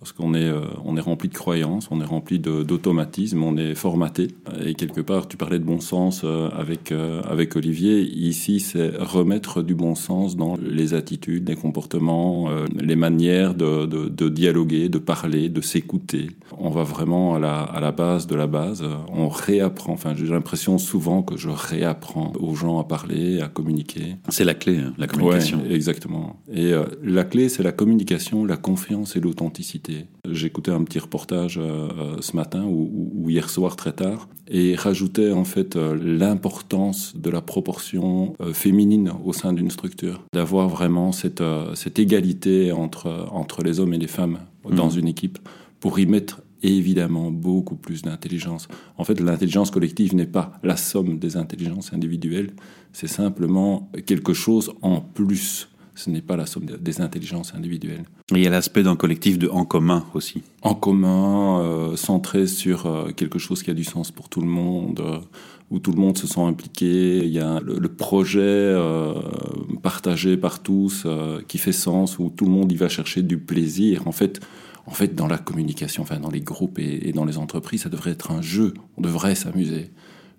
parce 0.03 0.11
qu'on 0.11 0.33
est, 0.33 0.49
euh, 0.49 0.59
on 0.83 0.97
est 0.97 1.01
rempli 1.01 1.29
de 1.29 1.33
croyances, 1.33 1.87
on 1.89 2.01
est 2.01 2.05
rempli 2.05 2.37
d'automatismes, 2.37 3.41
on 3.41 3.55
est 3.55 3.73
formaté. 3.73 4.27
Et 4.65 4.73
quelque 4.73 4.99
part, 4.99 5.29
tu 5.29 5.37
parlais 5.37 5.59
de 5.59 5.63
bon 5.63 5.79
sens 5.79 6.23
euh, 6.25 6.49
avec, 6.49 6.91
euh, 6.91 7.21
avec 7.21 7.55
Olivier. 7.55 8.01
Ici, 8.01 8.59
c'est 8.59 8.97
remettre 8.97 9.61
du 9.61 9.75
bon 9.75 9.95
sens 9.95 10.35
dans 10.35 10.57
les 10.57 10.93
attitudes, 10.93 11.47
les 11.47 11.55
comportements, 11.55 12.49
les 12.77 12.97
manières 12.97 13.53
de, 13.53 13.85
de, 13.85 14.09
de, 14.09 14.27
dialoguer, 14.27 14.89
de 14.89 14.97
parler, 14.97 15.47
de 15.47 15.61
s'écouter. 15.61 16.31
On 16.57 16.69
va 16.69 16.83
vraiment 16.83 17.35
à 17.35 17.39
la, 17.39 17.61
à 17.61 17.79
la 17.79 17.93
base 17.93 18.27
de 18.27 18.35
la 18.35 18.47
base. 18.47 18.83
On 19.07 19.29
réapprend. 19.29 19.93
Enfin, 19.93 20.15
j'ai 20.15 20.27
l'impression 20.27 20.79
souvent 20.79 21.23
que 21.23 21.37
je 21.37 21.49
réapprends 21.49 22.33
aux 22.41 22.55
gens 22.55 22.77
à 22.77 22.83
parler, 22.83 23.39
à 23.39 23.47
communiquer. 23.47 24.17
C'est 24.27 24.43
la 24.43 24.53
clé, 24.53 24.79
hein, 24.79 24.93
la 24.97 25.07
communication. 25.07 25.61
Ouais, 25.61 25.73
exactement. 25.73 26.41
Et 26.53 26.73
la 27.01 27.23
clé, 27.23 27.47
c'est 27.47 27.63
la 27.63 27.71
communication, 27.71 28.43
la 28.43 28.57
confiance 28.57 29.15
et 29.15 29.21
l'authenticité. 29.21 29.92
J'écoutais 30.29 30.71
un 30.71 30.83
petit 30.83 30.99
reportage 30.99 31.57
euh, 31.57 31.89
euh, 31.97 32.17
ce 32.21 32.35
matin 32.35 32.63
ou, 32.65 33.29
hier 33.29 33.49
soir 33.49 33.75
très 33.75 33.91
tard 33.91 34.27
et 34.47 34.75
rajoutait 34.75 35.31
en 35.31 35.43
fait 35.43 35.75
euh, 35.75 35.97
l'importance 36.01 37.15
de 37.15 37.29
la 37.29 37.41
proportion 37.41 38.35
féminine 38.53 39.11
au 39.23 39.33
sein 39.33 39.53
d'une 39.53 39.71
structure, 39.71 40.23
d'avoir 40.33 40.69
vraiment 40.69 41.11
cette, 41.11 41.43
cette 41.75 41.99
égalité 41.99 42.71
entre, 42.71 43.27
entre 43.31 43.63
les 43.63 43.79
hommes 43.79 43.93
et 43.93 43.97
les 43.97 44.07
femmes 44.07 44.39
dans 44.69 44.91
mmh. 44.91 44.99
une 44.99 45.07
équipe 45.07 45.39
pour 45.79 45.99
y 45.99 46.05
mettre 46.05 46.41
évidemment 46.61 47.29
beaucoup 47.29 47.75
plus 47.75 48.01
d'intelligence. 48.01 48.67
En 48.97 49.03
fait, 49.03 49.19
l'intelligence 49.19 49.69
collective 49.69 50.15
n'est 50.15 50.25
pas 50.25 50.53
la 50.63 50.77
somme 50.77 51.19
des 51.19 51.35
intelligences 51.35 51.91
individuelles, 51.93 52.53
c'est 52.93 53.07
simplement 53.07 53.91
quelque 54.05 54.33
chose 54.33 54.71
en 54.81 55.01
plus 55.01 55.67
ce 55.95 56.09
n'est 56.09 56.21
pas 56.21 56.35
la 56.35 56.45
somme 56.45 56.65
des 56.65 57.01
intelligences 57.01 57.53
individuelles. 57.53 58.05
il 58.31 58.39
y 58.39 58.47
a 58.47 58.49
l'aspect 58.49 58.83
d'un 58.83 58.95
collectif 58.95 59.37
de 59.37 59.47
en 59.47 59.65
commun 59.65 60.05
aussi. 60.13 60.41
En 60.61 60.73
commun, 60.73 61.61
euh, 61.61 61.95
centré 61.95 62.47
sur 62.47 62.85
euh, 62.85 63.11
quelque 63.11 63.39
chose 63.39 63.61
qui 63.61 63.69
a 63.69 63.73
du 63.73 63.83
sens 63.83 64.11
pour 64.11 64.29
tout 64.29 64.41
le 64.41 64.47
monde, 64.47 64.99
euh, 65.01 65.19
où 65.69 65.79
tout 65.79 65.91
le 65.91 65.99
monde 65.99 66.17
se 66.17 66.27
sent 66.27 66.41
impliqué. 66.41 67.19
Il 67.25 67.31
y 67.31 67.39
a 67.39 67.59
le, 67.59 67.87
projet 67.89 68.75
partagé 69.81 70.37
par 70.37 70.61
tous 70.61 71.07
qui 71.47 71.57
fait 71.57 71.71
sens, 71.71 72.19
où 72.19 72.29
tout 72.29 72.45
le 72.45 72.51
monde 72.51 72.71
y 72.71 72.75
va 72.75 72.89
chercher 72.89 73.23
du 73.23 73.39
plaisir. 73.39 74.07
En 74.07 74.11
fait, 74.11 74.39
en 74.85 74.91
fait, 74.91 75.15
dans 75.15 75.27
la 75.27 75.37
communication, 75.37 76.03
enfin 76.03 76.19
dans 76.19 76.29
les 76.29 76.41
groupes 76.41 76.77
et, 76.77 77.11
dans 77.13 77.25
les 77.25 77.37
entreprises, 77.37 77.83
ça 77.83 77.89
devrait 77.89 78.11
être 78.11 78.31
un 78.31 78.41
jeu. 78.41 78.73
On 78.97 79.01
devrait 79.01 79.35
s'amuser 79.35 79.89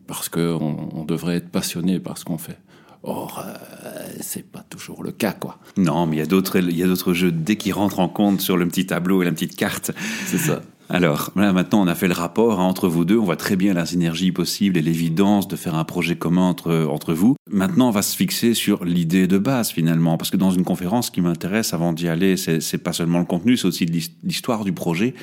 parce 0.07 0.29
qu'on 0.29 0.89
on 0.93 1.05
devrait 1.05 1.37
être 1.37 1.49
passionné 1.49 1.99
par 1.99 2.19
ce 2.19 2.25
qu'on 2.25 2.39
fait. 2.39 2.59
Or, 3.07 3.45
euh, 3.45 3.91
c'est 4.21 4.51
pas 4.51 4.65
toujours 4.69 5.03
le 5.03 5.13
cas, 5.13 5.33
quoi. 5.33 5.59
Non, 5.77 6.07
mais 6.07 6.17
il 6.17 6.19
y 6.21 6.23
a 6.23 6.27
d'autres, 6.27 6.57
il 6.57 6.77
y 6.77 6.83
a 6.83 6.87
d'autres 6.87 7.13
jeux 7.13 7.31
dès 7.31 7.57
qu'ils 7.57 7.75
rentrent 7.75 8.01
en 8.01 8.09
compte 8.09 8.41
sur 8.41 8.57
le 8.57 8.67
petit 8.67 8.87
tableau 8.87 9.21
et 9.21 9.27
la 9.27 9.33
petite 9.33 9.57
carte. 9.57 9.93
C'est 10.27 10.39
ça. 10.39 10.63
Alors, 10.89 11.31
là, 11.37 11.53
maintenant, 11.53 11.83
on 11.83 11.87
a 11.87 11.95
fait 11.95 12.09
le 12.09 12.15
rapport 12.15 12.61
hein, 12.61 12.65
entre 12.65 12.89
vous 12.89 13.05
deux. 13.05 13.19
On 13.19 13.25
voit 13.25 13.37
très 13.37 13.57
bien 13.57 13.75
la 13.75 13.87
synergie 13.87 14.33
possible 14.33 14.79
et 14.79 14.83
l'évidence 14.83 15.49
de 15.49 15.57
faire 15.57 15.75
un 15.75 15.85
projet 15.85 16.17
commun 16.17 16.49
entre, 16.49 16.87
entre 16.91 17.15
vous. 17.15 17.37
Maintenant, 17.51 17.89
on 17.89 17.91
va 17.91 18.03
se 18.03 18.17
fixer 18.17 18.55
sur 18.55 18.85
l'idée 18.85 19.27
de 19.27 19.39
base, 19.39 19.71
finalement. 19.71 20.17
Parce 20.17 20.31
que 20.31 20.37
dans 20.37 20.51
une 20.51 20.65
conférence, 20.65 21.07
ce 21.07 21.11
qui 21.11 21.21
m'intéresse 21.21 21.73
avant 21.75 21.93
d'y 21.93 22.09
aller, 22.09 22.37
c'est, 22.37 22.61
c'est 22.61 22.79
pas 22.79 22.93
seulement 22.93 23.19
le 23.19 23.25
contenu, 23.25 23.57
c'est 23.57 23.67
aussi 23.67 23.87
l'histoire 24.23 24.65
du 24.65 24.73
projet 24.73 25.15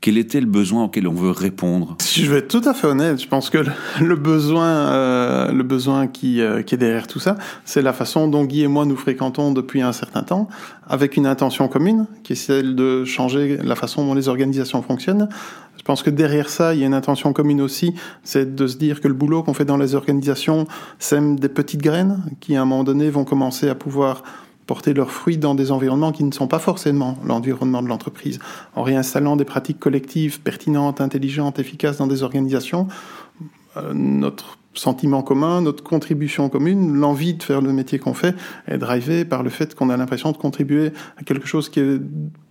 quel 0.00 0.16
était 0.16 0.40
le 0.40 0.46
besoin 0.46 0.84
auquel 0.84 1.08
on 1.08 1.12
veut 1.12 1.30
répondre 1.30 1.96
Si 2.00 2.24
je 2.24 2.30
vais 2.30 2.38
être 2.38 2.48
tout 2.48 2.66
à 2.68 2.74
fait 2.74 2.86
honnête, 2.86 3.20
je 3.20 3.26
pense 3.26 3.50
que 3.50 3.58
le 4.00 4.16
besoin, 4.16 4.66
euh, 4.66 5.52
le 5.52 5.62
besoin 5.62 6.06
qui, 6.06 6.40
euh, 6.40 6.62
qui 6.62 6.74
est 6.74 6.78
derrière 6.78 7.06
tout 7.06 7.18
ça, 7.18 7.36
c'est 7.64 7.82
la 7.82 7.92
façon 7.92 8.28
dont 8.28 8.44
Guy 8.44 8.62
et 8.62 8.68
moi 8.68 8.84
nous 8.84 8.96
fréquentons 8.96 9.52
depuis 9.52 9.82
un 9.82 9.92
certain 9.92 10.22
temps, 10.22 10.48
avec 10.88 11.16
une 11.16 11.26
intention 11.26 11.68
commune, 11.68 12.06
qui 12.22 12.34
est 12.34 12.36
celle 12.36 12.76
de 12.76 13.04
changer 13.04 13.58
la 13.62 13.74
façon 13.74 14.06
dont 14.06 14.14
les 14.14 14.28
organisations 14.28 14.82
fonctionnent. 14.82 15.28
Je 15.76 15.82
pense 15.82 16.02
que 16.02 16.10
derrière 16.10 16.48
ça, 16.48 16.74
il 16.74 16.80
y 16.80 16.84
a 16.84 16.86
une 16.86 16.94
intention 16.94 17.32
commune 17.32 17.60
aussi, 17.60 17.94
c'est 18.22 18.54
de 18.54 18.66
se 18.66 18.76
dire 18.76 19.00
que 19.00 19.08
le 19.08 19.14
boulot 19.14 19.42
qu'on 19.42 19.54
fait 19.54 19.64
dans 19.64 19.76
les 19.76 19.94
organisations 19.94 20.66
sème 20.98 21.38
des 21.38 21.48
petites 21.48 21.82
graines 21.82 22.22
qui, 22.40 22.56
à 22.56 22.62
un 22.62 22.64
moment 22.64 22.84
donné, 22.84 23.10
vont 23.10 23.24
commencer 23.24 23.68
à 23.68 23.74
pouvoir 23.74 24.22
porter 24.68 24.92
leurs 24.92 25.10
fruits 25.10 25.38
dans 25.38 25.54
des 25.54 25.72
environnements 25.72 26.12
qui 26.12 26.22
ne 26.22 26.30
sont 26.30 26.46
pas 26.46 26.58
forcément 26.58 27.16
l'environnement 27.24 27.82
de 27.82 27.88
l'entreprise. 27.88 28.38
En 28.76 28.82
réinstallant 28.82 29.34
des 29.34 29.46
pratiques 29.46 29.80
collectives 29.80 30.40
pertinentes, 30.42 31.00
intelligentes, 31.00 31.58
efficaces 31.58 31.96
dans 31.96 32.06
des 32.06 32.22
organisations, 32.22 32.86
euh, 33.78 33.94
notre 33.94 34.57
sentiment 34.74 35.22
commun, 35.22 35.60
notre 35.60 35.82
contribution 35.82 36.48
commune, 36.48 36.94
l'envie 36.94 37.34
de 37.34 37.42
faire 37.42 37.60
le 37.60 37.72
métier 37.72 37.98
qu'on 37.98 38.14
fait 38.14 38.34
est 38.66 38.78
drivée 38.78 39.24
par 39.24 39.42
le 39.42 39.50
fait 39.50 39.74
qu'on 39.74 39.90
a 39.90 39.96
l'impression 39.96 40.32
de 40.32 40.36
contribuer 40.36 40.92
à 41.16 41.22
quelque 41.24 41.46
chose 41.46 41.68
qui 41.68 41.80
est 41.80 42.00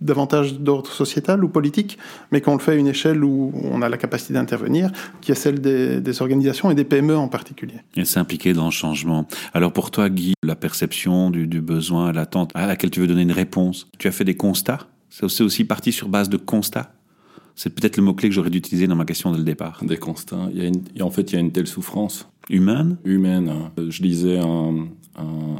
davantage 0.00 0.54
d'ordre 0.54 0.90
sociétal 0.90 1.42
ou 1.44 1.48
politique, 1.48 1.98
mais 2.30 2.40
qu'on 2.40 2.54
le 2.54 2.60
fait 2.60 2.72
à 2.72 2.74
une 2.74 2.86
échelle 2.86 3.24
où 3.24 3.52
on 3.64 3.82
a 3.82 3.88
la 3.88 3.96
capacité 3.96 4.34
d'intervenir, 4.34 4.90
qui 5.20 5.32
est 5.32 5.36
celle 5.36 5.60
des, 5.60 6.22
organisations 6.22 6.70
et 6.70 6.74
des 6.74 6.84
PME 6.84 7.16
en 7.16 7.28
particulier. 7.28 7.76
Et 7.96 8.04
s'impliquer 8.04 8.52
dans 8.52 8.64
le 8.64 8.70
changement. 8.70 9.26
Alors 9.54 9.72
pour 9.72 9.90
toi, 9.90 10.08
Guy, 10.08 10.34
la 10.42 10.56
perception 10.56 11.30
du, 11.30 11.46
du 11.46 11.60
besoin, 11.60 12.12
l'attente 12.12 12.50
à 12.54 12.66
laquelle 12.66 12.90
tu 12.90 13.00
veux 13.00 13.06
donner 13.06 13.22
une 13.22 13.32
réponse, 13.32 13.86
tu 13.98 14.08
as 14.08 14.12
fait 14.12 14.24
des 14.24 14.36
constats? 14.36 14.88
C'est 15.10 15.42
aussi 15.42 15.64
parti 15.64 15.92
sur 15.92 16.08
base 16.08 16.28
de 16.28 16.36
constats? 16.36 16.92
C'est 17.58 17.70
peut-être 17.70 17.96
le 17.96 18.04
mot-clé 18.04 18.28
que 18.28 18.34
j'aurais 18.36 18.50
dû 18.50 18.58
utiliser 18.58 18.86
dans 18.86 18.94
ma 18.94 19.04
question 19.04 19.32
dès 19.32 19.38
le 19.38 19.44
départ. 19.44 19.82
Des 19.82 19.96
constats. 19.96 20.48
Il 20.54 20.62
y 20.94 21.00
a 21.00 21.04
en 21.04 21.10
fait, 21.10 21.32
il 21.32 21.34
y 21.34 21.38
a 21.38 21.40
une 21.40 21.50
telle 21.50 21.66
souffrance. 21.66 22.28
Humaine? 22.48 22.98
Humaine. 23.04 23.48
Hein. 23.48 23.72
Je 23.88 24.00
lisais 24.00 24.38
un, 24.38 24.86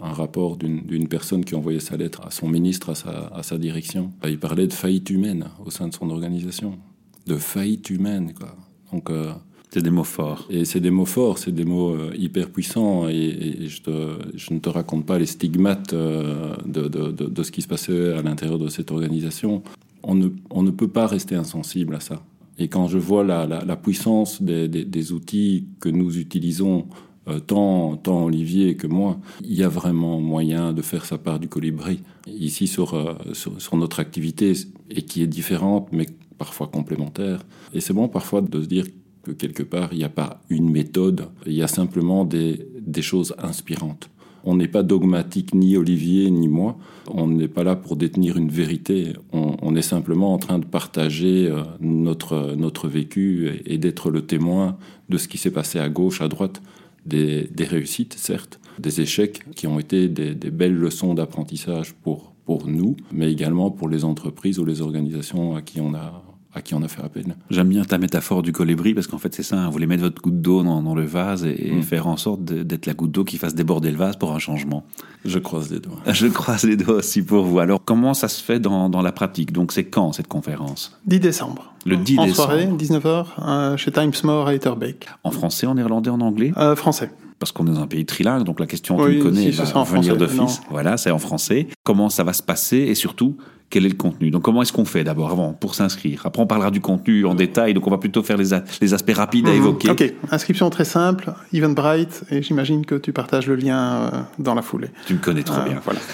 rapport 0.01 0.57
d'une 0.57 1.09
personne 1.09 1.45
qui 1.45 1.57
envoyait 1.57 1.81
sa 1.81 1.97
lettre 1.97 2.25
à 2.25 2.31
son 2.31 2.49
ministre, 2.49 2.91
à 2.91 3.43
sa, 3.43 3.59
direction. 3.59 4.13
Il 4.25 4.39
parlait 4.39 4.69
de 4.69 4.73
faillite 4.73 5.11
humaine 5.11 5.47
au 5.67 5.71
sein 5.71 5.89
de 5.89 5.95
son 5.95 6.09
organisation. 6.11 6.79
De 7.27 7.35
faillite 7.35 7.91
humaine, 7.91 8.33
quoi. 8.33 8.55
Donc. 8.93 9.11
Euh, 9.11 9.33
c'est 9.71 9.83
des 9.83 9.91
mots 9.91 10.05
forts. 10.05 10.47
Et 10.49 10.65
c'est 10.65 10.81
des 10.81 10.91
mots 10.91 11.05
forts, 11.05 11.37
c'est 11.37 11.53
des 11.53 11.67
mots 11.67 11.91
euh, 11.91 12.11
hyper 12.17 12.49
puissants. 12.49 13.07
Et, 13.09 13.67
je, 13.67 14.55
ne 14.55 14.59
te 14.61 14.69
raconte 14.71 15.05
pas 15.05 15.19
les 15.19 15.27
stigmates 15.27 15.93
euh, 15.93 16.55
de, 16.65 16.89
de, 16.89 17.43
ce 17.43 17.51
qui 17.51 17.61
se 17.61 17.69
passait 17.69 18.15
à 18.15 18.23
l'intérieur 18.23 18.59
de 18.59 18.69
cette 18.69 18.91
organisation 18.91 19.63
on 20.09 20.63
ne, 20.63 20.71
peut 20.71 20.89
pas 20.89 21.07
rester 21.07 21.35
insensible 21.35 21.95
à 21.95 22.01
ça. 22.01 22.25
Et 22.59 22.69
quand 22.69 22.89
je 22.89 22.99
vois 22.99 23.23
la, 23.25 23.77
puissance 23.77 24.43
des, 24.43 25.13
outils 25.13 25.69
que 25.81 25.89
nous 25.89 26.19
utilisons, 26.19 26.87
euh, 27.29 27.39
tant, 27.41 28.01
Olivier 28.07 28.75
que 28.75 28.87
moi, 28.87 29.19
il 29.45 29.55
y 29.55 29.63
a 29.63 29.69
vraiment 29.69 30.19
moyen 30.19 30.73
de 30.73 30.83
faire 30.83 31.05
sa 31.05 31.19
part 31.19 31.39
du 31.39 31.49
colibri 31.49 32.01
ici 32.27 32.65
euh, 32.79 33.15
sur, 33.35 33.77
notre 33.77 34.01
activité, 34.01 34.55
et 34.91 35.03
qui 35.03 35.23
est 35.23 35.27
différente, 35.27 35.89
mais 35.93 36.07
parfois 36.39 36.69
complémentaire. 36.69 37.45
Et 37.75 37.81
c'est 37.81 37.93
bon 37.93 38.09
parfois 38.09 38.41
de 38.41 38.63
se 38.63 38.67
dire 38.67 38.87
que 39.23 39.33
quelque 39.33 39.63
part, 39.63 39.91
il 39.93 39.99
n'y 39.99 40.05
a 40.05 40.09
pas 40.09 40.41
une 40.49 40.71
méthode, 40.71 41.27
il 41.47 41.53
y 41.53 41.63
a 41.63 41.69
simplement 41.69 42.25
des 42.25 43.03
choses 43.03 43.35
inspirantes. 43.39 44.09
On 44.45 44.57
n'est 44.57 44.69
pas 44.69 44.83
dogmatique, 44.83 45.55
ni 45.55 45.77
Olivier, 45.77 46.31
ni 46.31 46.49
moi. 46.49 46.77
On 47.11 47.27
n'est 47.27 47.49
pas 47.49 47.65
là 47.65 47.77
pour 47.77 47.97
détenir 47.97 48.37
une 48.37 48.51
vérité. 48.51 49.13
On, 49.33 49.75
est 49.75 49.83
simplement 49.83 50.33
en 50.33 50.39
train 50.39 50.59
de 50.59 50.65
partager 50.65 51.49
euh, 51.49 51.63
notre, 51.81 52.55
notre 52.57 52.89
vécu 52.89 53.63
et, 53.67 53.79
d'être 53.79 54.11
le 54.11 54.23
témoin 54.23 54.77
de 55.09 55.19
ce 55.19 55.29
qui 55.29 55.39
s'est 55.39 55.51
passé 55.51 55.79
à 55.79 55.89
gauche, 55.89 56.21
à 56.21 56.29
droite. 56.29 56.63
Des, 57.07 57.49
réussites, 57.59 58.15
certes, 58.19 58.61
des 58.79 59.01
échecs 59.01 59.41
qui 59.55 59.67
ont 59.67 59.79
été 59.79 60.09
des, 60.09 60.35
des 60.35 60.51
belles 60.51 60.75
leçons 60.75 61.15
d'apprentissage 61.15 61.95
pour, 61.95 62.35
pour 62.45 62.67
nous, 62.67 62.97
mais 63.13 63.33
également 63.33 63.71
pour 63.71 63.89
les 63.89 64.05
entreprises 64.05 64.59
ou 64.59 64.67
les 64.67 64.83
organisations 64.83 65.57
à 65.57 65.63
qui 65.63 65.81
on 65.81 65.95
a, 65.95 66.23
à 66.59 66.63
qui 66.63 66.75
on 66.75 66.83
a 66.83 66.89
fait 66.89 67.03
appel. 67.03 67.37
J'aime 67.51 67.69
bien 67.69 67.85
ta 67.85 67.99
métaphore 67.99 68.43
du 68.43 68.53
colibri 68.53 68.93
parce 68.93 69.07
qu'en 69.07 69.19
fait 69.19 69.35
c'est 69.35 69.43
ça, 69.43 69.57
hein, 69.57 69.67
vous 69.67 69.73
voulez 69.73 69.87
mettre 69.87 70.03
votre 70.03 70.21
goutte 70.21 70.43
d'eau 70.43 70.63
dans, 70.63 70.95
le 70.95 71.05
vase 71.05 71.45
et, 71.45 71.73
mm. 71.73 71.83
faire 71.83 72.07
en 72.07 72.17
sorte 72.17 72.45
d'être 72.45 72.87
la 72.87 72.95
goutte 72.95 73.13
d'eau 73.13 73.25
qui 73.25 73.39
fasse 73.39 73.55
déborder 73.55 73.91
le 73.91 73.97
vase 73.97 74.17
pour 74.17 74.33
un 74.33 74.39
changement. 74.39 74.85
Je 75.25 75.39
croise 75.39 75.71
les 75.71 75.81
doigts. 75.81 76.01
Je 76.07 76.27
croise 76.27 76.65
les 76.65 76.77
doigts 76.77 76.97
aussi 76.97 77.23
pour 77.23 77.45
vous. 77.45 77.59
Alors 77.61 77.85
comment 77.85 78.15
ça 78.15 78.29
se 78.29 78.43
fait 78.43 78.61
dans, 78.61 78.89
la 78.89 79.13
pratique? 79.13 79.53
Donc 79.53 79.73
c'est 79.73 79.85
quand 79.85 80.13
cette 80.13 80.29
conférence? 80.29 80.99
10 81.07 81.21
décembre. 81.21 81.73
Le 81.87 81.97
10 81.97 82.19
en 82.19 82.25
décembre. 82.27 82.49
soirée, 82.49 82.67
19h, 82.67 83.27
euh, 83.39 83.77
chez 83.77 83.93
Times 83.93 84.13
More 84.25 84.49
à 84.49 84.55
Etterbeek. 84.55 85.09
En 85.25 85.31
français, 85.31 85.67
en 85.67 85.77
néerlandais, 85.77 86.11
en 86.11 86.21
anglais? 86.21 86.53
Euh, 86.57 86.77
Français 86.77 87.11
parce 87.39 87.53
qu'on 87.53 87.69
est 87.69 87.71
dans 87.71 87.81
un 87.81 87.87
pays 87.87 88.05
trilingue, 88.05 88.43
donc 88.43 88.59
la 88.59 88.67
question 88.67 88.97
que 88.97 89.13
tu 89.13 89.21
connais 89.21 89.51
va 89.51 89.85
venir 89.85 90.17
d'office. 90.17 90.61
Voilà, 90.71 90.97
c'est 90.97 91.13
en 91.13 91.21
français. 91.21 91.69
Comment 91.85 92.11
ça 92.11 92.25
va 92.25 92.33
se 92.33 92.43
passer? 92.43 92.79
Et 92.79 92.97
surtout, 92.97 93.37
quel 93.71 93.85
est 93.85 93.91
le 93.91 93.95
contenu. 93.95 94.31
Donc 94.31 94.43
comment 94.43 94.63
est-ce 94.63 94.73
qu'on 94.73 94.85
fait 94.85 95.05
d'abord 95.05 95.31
avant 95.31 95.53
pour 95.53 95.75
s'inscrire? 95.75 96.23
Après 96.25 96.43
on 96.43 96.47
parlera 96.47 96.71
du 96.71 96.81
contenu 96.81 97.27
en 97.27 97.35
détail, 97.35 97.75
donc 97.75 97.87
on 97.87 97.91
va 97.91 97.99
plutôt 97.99 98.23
faire 98.23 98.37
les, 98.37 98.51
les 98.81 98.95
aspects 98.95 99.15
rapides 99.15 99.47
à 99.47 99.51
mhm. 99.51 99.57
évoquer. 99.57 99.91
Ok, 99.91 100.15
inscription 100.31 100.71
très 100.71 100.85
simple, 100.85 101.33
Eventbrite, 101.53 102.25
et 102.31 102.43
j'imagine 102.43 102.87
que 102.87 102.95
tu 102.95 103.13
partages 103.13 103.47
le 103.47 103.57
lien 103.57 103.79
euh, 103.79 104.11
dans 104.39 104.55
la 104.55 104.63
foulée. 104.63 104.89
Tu 105.07 105.15
me 105.15 105.19
connais 105.19 105.43
trop 105.43 105.61
euh, 105.61 105.65
bien. 105.65 105.81
Voilà. 105.85 106.01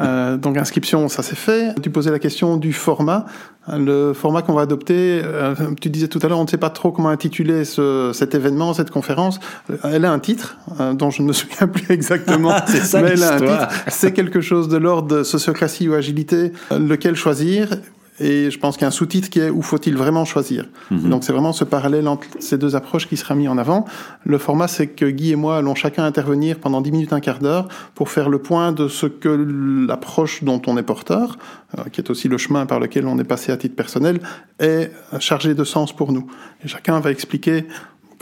Euh, 0.00 0.36
donc 0.36 0.56
inscription, 0.56 1.08
ça 1.08 1.22
c'est 1.22 1.36
fait. 1.36 1.80
Tu 1.80 1.88
posais 1.88 2.10
la 2.10 2.18
question 2.18 2.56
du 2.56 2.72
format. 2.72 3.26
Le 3.72 4.12
format 4.12 4.42
qu'on 4.42 4.52
va 4.52 4.62
adopter, 4.62 5.22
tu 5.80 5.88
disais 5.88 6.08
tout 6.08 6.18
à 6.22 6.28
l'heure, 6.28 6.38
on 6.38 6.44
ne 6.44 6.48
sait 6.48 6.58
pas 6.58 6.70
trop 6.70 6.92
comment 6.92 7.08
intituler 7.08 7.64
ce, 7.64 8.10
cet 8.12 8.34
événement, 8.34 8.74
cette 8.74 8.90
conférence. 8.90 9.40
Elle 9.84 10.04
a 10.04 10.12
un 10.12 10.18
titre 10.18 10.58
dont 10.92 11.10
je 11.10 11.22
ne 11.22 11.28
me 11.28 11.32
souviens 11.34 11.66
plus 11.66 11.90
exactement. 11.90 12.54
c'est 12.66 12.80
ça 12.80 13.00
mais 13.00 13.10
elle 13.10 13.22
a 13.22 13.34
un 13.34 13.40
titre. 13.40 13.68
C'est 13.88 14.12
quelque 14.12 14.40
chose 14.40 14.68
de 14.68 14.76
l'ordre 14.76 15.16
de 15.16 15.22
sociocratie 15.22 15.88
ou 15.88 15.94
agilité 15.94 16.52
lequel 16.70 17.16
choisir? 17.16 17.68
Et 18.20 18.50
je 18.50 18.58
pense 18.58 18.76
qu'il 18.76 18.82
y 18.82 18.84
a 18.84 18.88
un 18.88 18.92
sous-titre 18.92 19.28
qui 19.28 19.40
est 19.40 19.50
où 19.50 19.60
faut-il 19.60 19.96
vraiment 19.96 20.24
choisir. 20.24 20.66
Mhm. 20.90 21.10
Donc 21.10 21.24
c'est 21.24 21.32
vraiment 21.32 21.52
ce 21.52 21.64
parallèle 21.64 22.06
entre 22.06 22.26
ces 22.38 22.58
deux 22.58 22.76
approches 22.76 23.08
qui 23.08 23.16
sera 23.16 23.34
mis 23.34 23.48
en 23.48 23.58
avant. 23.58 23.86
Le 24.24 24.38
format, 24.38 24.68
c'est 24.68 24.86
que 24.86 25.06
Guy 25.06 25.32
et 25.32 25.36
moi 25.36 25.56
allons 25.56 25.74
chacun 25.74 26.04
intervenir 26.04 26.58
pendant 26.58 26.80
10 26.80 26.92
minutes, 26.92 27.12
un 27.12 27.20
quart 27.20 27.40
d'heure 27.40 27.68
pour 27.94 28.10
faire 28.10 28.28
le 28.28 28.38
point 28.38 28.72
de 28.72 28.86
ce 28.86 29.06
que 29.06 29.28
l'approche 29.88 30.44
dont 30.44 30.62
on 30.66 30.76
est 30.76 30.82
porteur, 30.82 31.38
euh, 31.78 31.82
qui 31.90 32.00
est 32.00 32.10
aussi 32.10 32.28
le 32.28 32.38
chemin 32.38 32.66
par 32.66 32.78
lequel 32.78 33.06
on 33.06 33.18
est 33.18 33.24
passé 33.24 33.50
à 33.50 33.56
titre 33.56 33.74
personnel, 33.74 34.20
est 34.60 34.92
chargé 35.18 35.54
de 35.54 35.64
sens 35.64 35.94
pour 35.94 36.12
nous. 36.12 36.26
Et 36.64 36.68
chacun 36.68 37.00
va 37.00 37.10
expliquer 37.10 37.66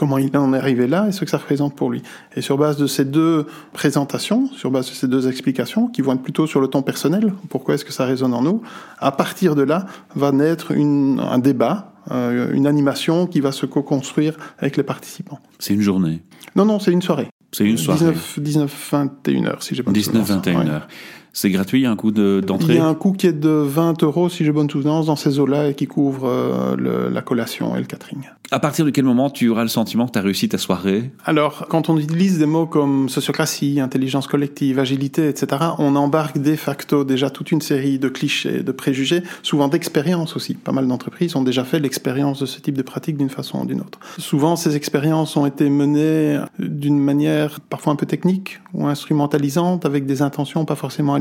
comment 0.02 0.18
il 0.18 0.36
en 0.36 0.52
est 0.52 0.58
arrivé 0.58 0.88
là 0.88 1.06
et 1.06 1.12
ce 1.12 1.24
que 1.24 1.30
ça 1.30 1.38
représente 1.38 1.76
pour 1.76 1.88
lui. 1.88 2.02
Et 2.34 2.40
sur 2.40 2.58
base 2.58 2.76
de 2.76 2.88
ces 2.88 3.04
deux 3.04 3.46
présentations, 3.72 4.48
sur 4.48 4.72
base 4.72 4.90
de 4.90 4.94
ces 4.96 5.06
deux 5.06 5.28
explications, 5.28 5.86
qui 5.86 6.02
vont 6.02 6.14
être 6.14 6.22
plutôt 6.22 6.48
sur 6.48 6.60
le 6.60 6.66
ton 6.66 6.82
personnel, 6.82 7.32
pourquoi 7.48 7.76
est-ce 7.76 7.84
que 7.84 7.92
ça 7.92 8.04
résonne 8.04 8.34
en 8.34 8.42
nous, 8.42 8.62
à 8.98 9.12
partir 9.12 9.54
de 9.54 9.62
là 9.62 9.86
va 10.16 10.32
naître 10.32 10.72
un 10.72 11.38
débat, 11.38 11.92
euh, 12.10 12.52
une 12.52 12.66
animation 12.66 13.28
qui 13.28 13.38
va 13.40 13.52
se 13.52 13.64
co-construire 13.64 14.36
avec 14.58 14.76
les 14.76 14.82
participants. 14.82 15.38
C'est 15.60 15.74
une 15.74 15.82
journée 15.82 16.20
Non, 16.56 16.64
non, 16.64 16.80
c'est 16.80 16.90
une 16.90 17.02
soirée. 17.02 17.28
C'est 17.52 17.64
une 17.64 17.78
soirée. 17.78 18.12
19, 18.38 18.88
21 18.90 19.44
heures, 19.44 19.62
si 19.62 19.76
j'ai 19.76 19.84
pas 19.84 19.92
19, 19.92 20.26
21 20.26 20.66
heures. 20.66 20.88
C'est 21.32 21.50
gratuit, 21.50 21.80
il 21.80 21.82
y 21.84 21.86
a 21.86 21.90
un 21.90 21.96
coût 21.96 22.10
d'entrée 22.10 22.74
Il 22.74 22.76
y 22.76 22.80
a 22.80 22.86
un 22.86 22.94
coût 22.94 23.12
qui 23.12 23.26
est 23.26 23.32
de 23.32 23.48
20 23.48 24.02
euros, 24.02 24.28
si 24.28 24.44
j'ai 24.44 24.52
bonne 24.52 24.68
souvenance, 24.68 25.06
dans 25.06 25.16
ces 25.16 25.38
eaux-là 25.38 25.68
et 25.70 25.74
qui 25.74 25.86
couvre 25.86 26.28
euh, 26.28 27.10
la 27.10 27.22
collation 27.22 27.74
et 27.74 27.78
le 27.78 27.86
catering. 27.86 28.20
À 28.50 28.60
partir 28.60 28.84
de 28.84 28.90
quel 28.90 29.06
moment 29.06 29.30
tu 29.30 29.48
auras 29.48 29.62
le 29.62 29.68
sentiment 29.68 30.06
que 30.06 30.12
tu 30.12 30.18
as 30.18 30.22
réussi 30.22 30.46
ta 30.46 30.58
soirée? 30.58 31.10
Alors, 31.24 31.66
quand 31.70 31.88
on 31.88 31.96
utilise 31.96 32.38
des 32.38 32.44
mots 32.44 32.66
comme 32.66 33.08
sociocratie, 33.08 33.80
intelligence 33.80 34.26
collective, 34.26 34.78
agilité, 34.78 35.26
etc., 35.26 35.62
on 35.78 35.96
embarque 35.96 36.36
de 36.36 36.54
facto 36.54 37.04
déjà 37.04 37.30
toute 37.30 37.50
une 37.50 37.62
série 37.62 37.98
de 37.98 38.10
clichés, 38.10 38.62
de 38.62 38.72
préjugés, 38.72 39.22
souvent 39.42 39.68
d'expériences 39.68 40.36
aussi. 40.36 40.52
Pas 40.52 40.72
mal 40.72 40.86
d'entreprises 40.86 41.34
ont 41.34 41.42
déjà 41.42 41.64
fait 41.64 41.80
l'expérience 41.80 42.40
de 42.40 42.46
ce 42.46 42.60
type 42.60 42.76
de 42.76 42.82
pratique 42.82 43.16
d'une 43.16 43.30
façon 43.30 43.62
ou 43.62 43.64
d'une 43.64 43.80
autre. 43.80 43.98
Souvent, 44.18 44.54
ces 44.54 44.76
expériences 44.76 45.34
ont 45.38 45.46
été 45.46 45.70
menées 45.70 46.38
d'une 46.58 46.98
manière 46.98 47.58
parfois 47.60 47.94
un 47.94 47.96
peu 47.96 48.04
technique 48.04 48.60
ou 48.74 48.86
instrumentalisante, 48.86 49.86
avec 49.86 50.04
des 50.04 50.20
intentions 50.20 50.66
pas 50.66 50.76
forcément 50.76 51.14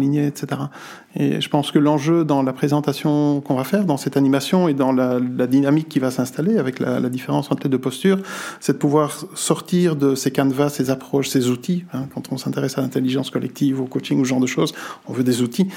Et 1.16 1.42
je 1.42 1.50
pense 1.50 1.72
que 1.72 1.80
l'enjeu 1.80 2.24
dans 2.24 2.44
la 2.44 2.54
présentation 2.54 3.42
qu'on 3.42 3.56
va 3.56 3.64
faire, 3.64 3.86
dans 3.86 3.98
cette 3.98 4.18
animation 4.18 4.68
et 4.68 4.74
dans 4.74 4.92
la, 4.92 5.20
dynamique 5.48 5.90
qui 5.90 6.00
va 6.00 6.12
s'installer 6.12 6.58
avec 6.58 6.80
la, 6.80 7.00
la 7.00 7.10
différence 7.10 7.52
entre 7.52 7.64
les 7.64 7.70
deux 7.70 7.80
postures, 7.80 8.20
c'est 8.60 8.74
de 8.74 8.78
pouvoir 8.78 9.26
sortir 9.36 9.96
de 9.96 10.16
ces 10.16 10.32
canevas, 10.32 10.70
ces 10.70 10.90
approches, 10.90 11.30
ces 11.30 11.50
outils. 11.50 11.86
Hein, 11.94 12.08
quand 12.14 12.32
on 12.32 12.38
s'intéresse 12.38 12.78
à 12.78 12.82
l'intelligence 12.82 13.30
collective, 13.30 13.82
au 13.82 13.86
coaching 13.86 14.20
ou 14.20 14.26
ce 14.26 14.30
genre 14.30 14.40
de 14.40 14.48
choses, 14.48 14.74
on 15.08 15.14
veut 15.14 15.24
des 15.24 15.42
outils. 15.42 15.68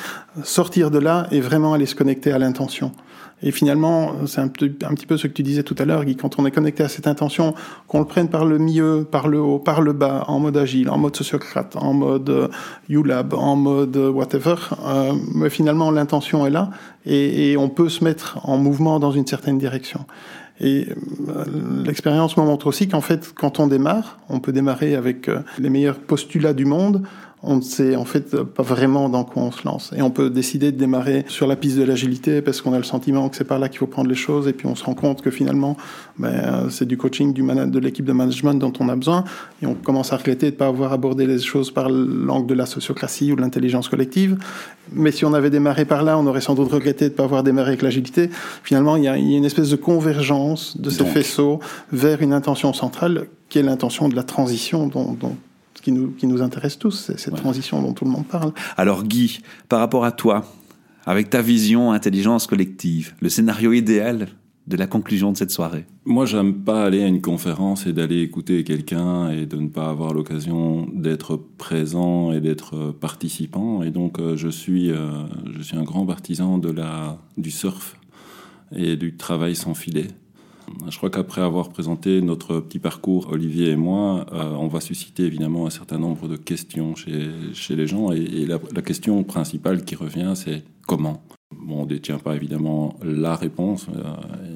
Sortir 0.43 0.90
de 0.90 0.99
là 0.99 1.26
et 1.31 1.40
vraiment 1.40 1.75
aller 1.75 1.87
se 1.87 1.95
connecter 1.95 2.33
à 2.33 2.38
l'intention. 2.38 2.93
Et 3.43 3.50
finalement, 3.50 4.26
c'est 4.26 4.41
un, 4.41 4.49
petit 4.49 5.07
peu 5.07 5.17
ce 5.17 5.26
que 5.26 5.33
tu 5.33 5.43
disais 5.43 5.62
tout 5.62 5.75
à 5.79 5.85
l'heure, 5.85 6.05
Guy, 6.05 6.17
quand 6.17 6.38
on 6.38 6.47
est 6.47 6.50
connecté 6.50 6.83
à 6.83 6.88
cette 6.88 7.07
intention, 7.07 7.55
qu'on 7.88 7.99
le 7.99 8.07
prenne 8.07 8.29
par 8.29 8.45
le 8.45 8.59
milieu, 8.59 9.07
par 9.11 9.29
le 9.29 9.38
haut, 9.38 9.59
par 9.59 9.83
le 9.83 9.93
bas, 9.93 10.25
en 10.29 10.38
mode 10.38 10.57
agile, 10.57 10.88
en 10.88 10.97
mode 10.97 11.14
sociocrate, 11.14 11.76
en 11.76 11.93
mode 11.93 12.31
euh, 12.31 12.49
ULAB, 12.88 13.35
en 13.35 13.57
mode 13.57 13.97
euh, 13.97 14.11
whatever, 14.11 14.55
euh, 14.87 15.12
mais 15.35 15.50
finalement 15.50 15.91
l'intention 15.91 16.47
est 16.47 16.50
là 16.50 16.71
et, 17.07 17.57
on 17.57 17.69
peut 17.69 17.88
se 17.88 18.05
mettre 18.05 18.38
en 18.43 18.57
mouvement 18.57 18.99
dans 18.99 19.12
une 19.12 19.26
certaine 19.26 19.59
direction. 19.59 20.07
Et 20.61 20.87
euh, 21.29 21.45
l'expérience 21.85 22.37
me 22.37 22.45
montre 22.45 22.69
aussi 22.69 22.87
qu'en 22.88 23.00
fait, 23.00 23.33
quand 23.35 23.59
on 23.59 23.67
démarre, 23.67 24.19
on 24.29 24.38
peut 24.38 24.53
démarrer 24.53 24.95
avec 24.95 25.29
euh, 25.29 25.41
les 25.59 25.69
meilleurs 25.69 25.99
postulats 25.99 26.53
du 26.53 26.64
monde. 26.64 27.03
On 27.46 27.56
ne 27.56 27.60
sait 27.62 27.96
en 27.96 28.04
fait 28.04 28.42
pas 28.42 28.62
vraiment 28.62 29.08
dans 29.08 29.24
quoi 29.24 29.42
on 29.42 29.52
se 29.52 29.64
lance. 29.64 29.92
Et 29.96 30.02
on 30.02 30.10
peut 30.10 30.30
décider 30.30 30.72
de 30.72 30.76
démarrer 30.76 31.24
sur 31.28 31.46
la 31.46 31.56
piste 31.56 31.78
de 31.78 31.84
l'agilité 31.84 32.42
parce 32.42 32.60
qu'on 32.60 32.72
a 32.72 32.78
le 32.78 32.84
sentiment 32.84 33.28
que 33.28 33.36
c'est 33.36 33.44
par 33.44 33.58
là 33.58 33.68
qu'il 33.68 33.78
faut 33.78 33.86
prendre 33.86 34.08
les 34.08 34.14
choses 34.14 34.48
et 34.48 34.52
puis 34.52 34.66
on 34.66 34.74
se 34.74 34.84
rend 34.84 34.94
compte 34.94 35.22
que 35.22 35.30
finalement 35.30 35.76
ben, 36.18 36.68
c'est 36.70 36.86
du 36.86 36.96
coaching 36.96 37.32
du 37.32 37.42
de 37.42 37.78
l'équipe 37.78 38.04
de 38.04 38.12
management 38.12 38.54
dont 38.54 38.72
on 38.80 38.88
a 38.88 38.96
besoin 38.96 39.24
et 39.62 39.66
on 39.66 39.74
commence 39.74 40.12
à 40.12 40.16
regretter 40.16 40.46
de 40.46 40.54
ne 40.54 40.56
pas 40.56 40.66
avoir 40.66 40.92
abordé 40.92 41.26
les 41.26 41.38
choses 41.38 41.70
par 41.70 41.88
l'angle 41.88 42.46
de 42.46 42.54
la 42.54 42.66
sociocratie 42.66 43.32
ou 43.32 43.36
de 43.36 43.40
l'intelligence 43.40 43.88
collective. 43.88 44.38
Mais 44.92 45.10
si 45.10 45.24
on 45.24 45.34
avait 45.34 45.50
démarré 45.50 45.84
par 45.84 46.02
là, 46.02 46.18
on 46.18 46.26
aurait 46.26 46.40
sans 46.40 46.54
doute 46.54 46.70
regretté 46.72 47.06
de 47.06 47.10
ne 47.10 47.16
pas 47.16 47.24
avoir 47.24 47.42
démarré 47.42 47.68
avec 47.68 47.82
l'agilité. 47.82 48.30
Finalement, 48.62 48.96
il 48.96 49.04
y, 49.04 49.08
a, 49.08 49.16
une 49.16 49.44
espèce 49.44 49.70
de 49.70 49.76
convergence 49.76 50.76
de 50.78 50.90
ces 50.90 51.04
faisceaux 51.04 51.60
vers 51.92 52.22
une 52.22 52.32
intention 52.32 52.72
centrale 52.72 53.26
qui 53.48 53.58
est 53.58 53.62
l'intention 53.62 54.08
de 54.08 54.16
la 54.16 54.22
transition 54.22 54.86
dont, 54.86 55.16
qui, 55.85 55.93
nous, 55.93 56.12
qui 56.12 56.26
nous 56.26 56.41
intéresse 56.41 56.79
tous, 56.79 56.95
c'est 57.07 57.21
cette 57.21 57.37
transition 57.37 57.83
dont 57.83 57.93
tout 57.93 58.07
le 58.07 58.11
monde 58.11 58.26
parle. 58.26 58.53
Alors 58.79 59.05
Guy, 59.05 59.41
par 59.69 59.81
rapport 59.81 60.07
à 60.07 60.12
toi, 60.12 60.47
avec 61.05 61.29
ta 61.29 61.43
vision 61.43 61.93
intelligence 61.93 62.47
collective, 62.47 63.14
le 63.21 63.29
scénario 63.29 63.73
idéal 63.73 64.29
de 64.67 64.79
la 64.79 64.87
conclusion 64.87 65.31
de 65.31 65.37
cette 65.37 65.50
soirée 65.50 65.85
Moi, 66.07 66.25
j'aime 66.25 66.55
pas 66.55 66.87
aller 66.87 67.03
à 67.03 67.07
une 67.07 67.21
conférence 67.21 67.87
et 67.87 67.93
d'aller 67.93 68.23
écouter 68.23 68.64
quelqu'un 68.64 69.29
et 69.29 69.45
de 69.45 69.59
ne 69.59 69.69
pas 69.69 69.91
avoir 69.91 70.14
l'occasion 70.14 70.88
d'être 70.95 71.37
présent 71.37 72.33
et 72.33 72.41
d'être 72.41 72.93
participant. 72.93 73.83
Et 73.83 73.91
donc, 73.91 74.19
euh, 74.19 74.38
je 74.38 74.49
suis, 74.49 74.91
euh, 74.91 75.26
je 75.55 75.61
suis 75.61 75.76
un 75.76 75.83
grand 75.83 76.07
partisan 76.07 76.57
de 76.57 76.71
la, 76.71 77.19
du 77.37 77.50
surf 77.50 77.97
et 78.75 78.97
du 78.97 79.19
travail 79.19 79.55
sans 79.55 79.75
filet. 79.75 80.09
Je 80.88 80.97
crois 80.97 81.11
qu'après 81.11 81.40
avoir 81.40 81.69
présenté 81.69 82.21
notre 82.21 82.61
petit 82.61 82.78
parcours, 82.78 83.28
Olivier 83.31 83.71
et 83.71 83.76
moi, 83.76 84.26
euh, 84.33 84.50
on 84.52 84.69
va 84.69 84.81
susciter 84.81 85.25
évidemment 85.25 85.66
un 85.66 85.71
certain 85.71 85.99
nombre 85.99 86.28
de 86.28 86.37
questions 86.37 86.95
chez, 86.95 87.31
chez 87.52 87.76
les 87.76 87.87
gens. 87.87 88.12
Et, 88.12 88.47
la, 88.47 88.59
la, 88.75 88.83
question 88.83 89.23
principale 89.25 89.85
qui 89.85 89.95
revient, 89.95 90.33
c'est 90.35 90.62
comment? 90.87 91.23
Bon, 91.52 91.81
on 91.81 91.83
ne 91.85 91.88
détient 91.88 92.19
pas 92.19 92.35
évidemment 92.35 92.97
la 93.02 93.37
réponse, 93.37 93.87
euh, 93.95 94.02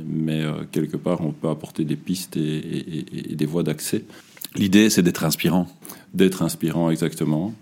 mais 0.07 0.43
euh, 0.43 0.65
quelque 0.71 0.97
part, 0.97 1.21
on 1.21 1.33
peut 1.33 1.49
apporter 1.49 1.85
des 1.85 1.97
pistes 1.97 2.37
et, 2.37 3.31
et 3.31 3.37
des 3.37 3.47
voies 3.47 3.63
d'accès. 3.63 4.05
L'idée, 4.57 4.91
c'est 4.91 5.03
d'être 5.03 5.25
inspirant. 5.25 5.67
D'être 6.15 6.43
inspirant, 6.43 6.91
exactement. 6.91 7.55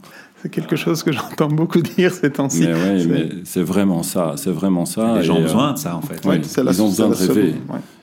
C'est 0.43 0.51
quelque 0.51 0.77
chose 0.77 1.03
que 1.03 1.13
j'entends 1.13 1.49
beaucoup 1.49 1.81
dire 1.81 2.13
ces 2.13 2.31
temps-ci. 2.31 2.61
Mais 2.61 2.75
oui, 2.75 3.07
mais 3.07 3.29
c'est 3.45 3.63
vraiment 3.63 4.03
ça, 4.03 4.35
c'est 4.37 4.51
vraiment 4.51 4.85
ça. 4.85 5.19
Les 5.19 5.25
gens 5.25 5.37
ont 5.37 5.43
besoin 5.43 5.73
de 5.73 5.79
ça, 5.79 5.97
en 5.97 6.03
fait. 6.03 6.21
Oui, 6.25 6.37
ils 6.41 6.83
ont 6.83 6.89
besoin 6.89 7.09
de 7.09 7.15
rêver. 7.15 7.55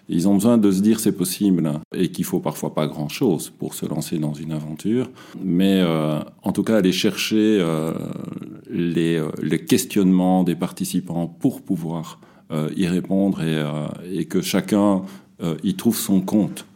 Ils 0.09 0.27
ont 0.27 0.33
besoin 0.33 0.57
de 0.57 0.69
se 0.71 0.81
dire 0.81 0.99
c'est 0.99 1.15
possible 1.15 1.71
et 1.95 2.09
qu'il 2.09 2.25
faut 2.25 2.39
parfois 2.39 2.73
pas 2.73 2.87
grand 2.87 3.07
chose 3.07 3.49
pour 3.49 3.73
se 3.73 3.85
lancer 3.85 4.19
dans 4.19 4.33
une 4.33 4.51
aventure, 4.51 5.09
mais 5.41 5.79
euh, 5.79 6.19
en 6.41 6.51
tout 6.51 6.63
cas 6.63 6.77
aller 6.77 6.91
chercher 6.91 7.57
euh, 7.61 7.93
les, 8.69 9.15
euh, 9.15 9.29
les, 9.41 9.63
questionnements 9.63 10.43
des 10.43 10.55
participants 10.55 11.27
pour 11.27 11.61
pouvoir 11.61 12.19
y 12.75 12.85
répondre 12.85 13.41
et, 13.41 14.25
que 14.25 14.41
chacun 14.41 15.01
y 15.63 15.73
trouve 15.73 15.97
son 15.97 16.21
compte. 16.21 16.67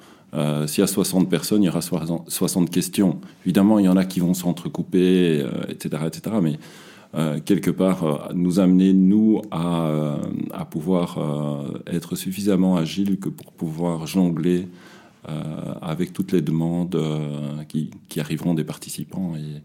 S'il 0.65 0.81
y 0.81 0.84
a 0.84 0.88
60 0.88 1.29
personnes, 1.29 1.62
il 1.62 1.67
y 1.67 1.69
aura 1.69 1.81
60 1.81 2.72
questions. 2.72 3.19
Évidemment, 3.46 3.77
il 3.77 3.86
y 3.86 3.88
en 3.88 3.96
a 3.96 4.03
qui 4.03 4.19
vont 4.19 4.34
s'entrecouper, 4.34 5.46
etc., 5.69 6.05
etc. 6.07 6.38
Mais 6.41 6.57
euh, 7.15 7.39
quelque 7.39 7.71
part 7.71 8.03
euh, 8.03 8.33
nous 8.33 8.59
amener, 8.59 8.93
nous, 8.93 9.41
à, 9.49 9.87
euh, 9.87 10.17
à 10.51 10.65
pouvoir 10.65 11.19
être 11.87 12.15
suffisamment 12.15 12.77
agile 12.77 13.19
que 13.19 13.29
pour 13.29 13.51
pouvoir 13.53 14.07
jongler 14.07 14.67
avec 15.81 16.13
toutes 16.13 16.31
les 16.31 16.41
demandes 16.41 16.97
qui, 17.67 17.91
qui, 18.07 18.21
arriveront 18.21 18.53
des 18.53 18.63
participants. 18.63 19.33
Et, 19.35 19.61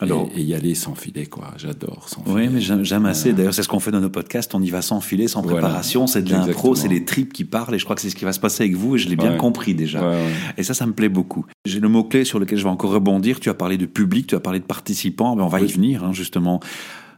alors, 0.00 0.28
et, 0.34 0.42
y 0.42 0.54
aller 0.54 0.74
sans 0.74 0.94
filet, 0.94 1.26
quoi. 1.26 1.52
J'adore 1.56 2.08
sans 2.08 2.22
filet. 2.22 2.34
Oui, 2.34 2.48
mais 2.52 2.60
j'aime 2.60 3.06
assez. 3.06 3.32
D'ailleurs, 3.32 3.54
c'est 3.54 3.62
ce 3.62 3.68
qu'on 3.68 3.80
fait 3.80 3.90
dans 3.90 4.00
nos 4.00 4.10
podcasts. 4.10 4.54
On 4.54 4.62
y 4.62 4.70
va 4.70 4.82
sans 4.82 5.00
filet, 5.00 5.28
sans 5.28 5.42
préparation. 5.42 6.06
C'est 6.06 6.22
de 6.22 6.30
l'impro, 6.30 6.74
c'est 6.74 6.88
les 6.88 7.04
tripes 7.04 7.32
qui 7.32 7.44
parlent. 7.44 7.74
Et 7.74 7.78
je 7.78 7.84
crois 7.84 7.96
que 7.96 8.02
c'est 8.02 8.10
ce 8.10 8.16
qui 8.16 8.24
va 8.24 8.32
se 8.32 8.40
passer 8.40 8.64
avec 8.64 8.76
vous. 8.76 8.96
Et 8.96 8.98
je 8.98 9.08
l'ai 9.08 9.16
bien 9.16 9.36
compris 9.36 9.74
déjà. 9.74 10.14
Et 10.56 10.62
ça, 10.62 10.74
ça 10.74 10.86
me 10.86 10.92
plaît 10.92 11.08
beaucoup. 11.08 11.44
J'ai 11.64 11.80
le 11.80 11.88
mot-clé 11.88 12.24
sur 12.24 12.38
lequel 12.38 12.58
je 12.58 12.64
vais 12.64 12.70
encore 12.70 12.90
rebondir. 12.90 13.40
Tu 13.40 13.48
as 13.48 13.54
parlé 13.54 13.76
de 13.78 13.86
public, 13.86 14.26
tu 14.26 14.34
as 14.34 14.40
parlé 14.40 14.58
de 14.58 14.64
participants. 14.64 15.36
Mais 15.36 15.42
on 15.42 15.48
va 15.48 15.60
y 15.60 15.66
venir, 15.66 16.04
hein, 16.04 16.12
justement. 16.12 16.60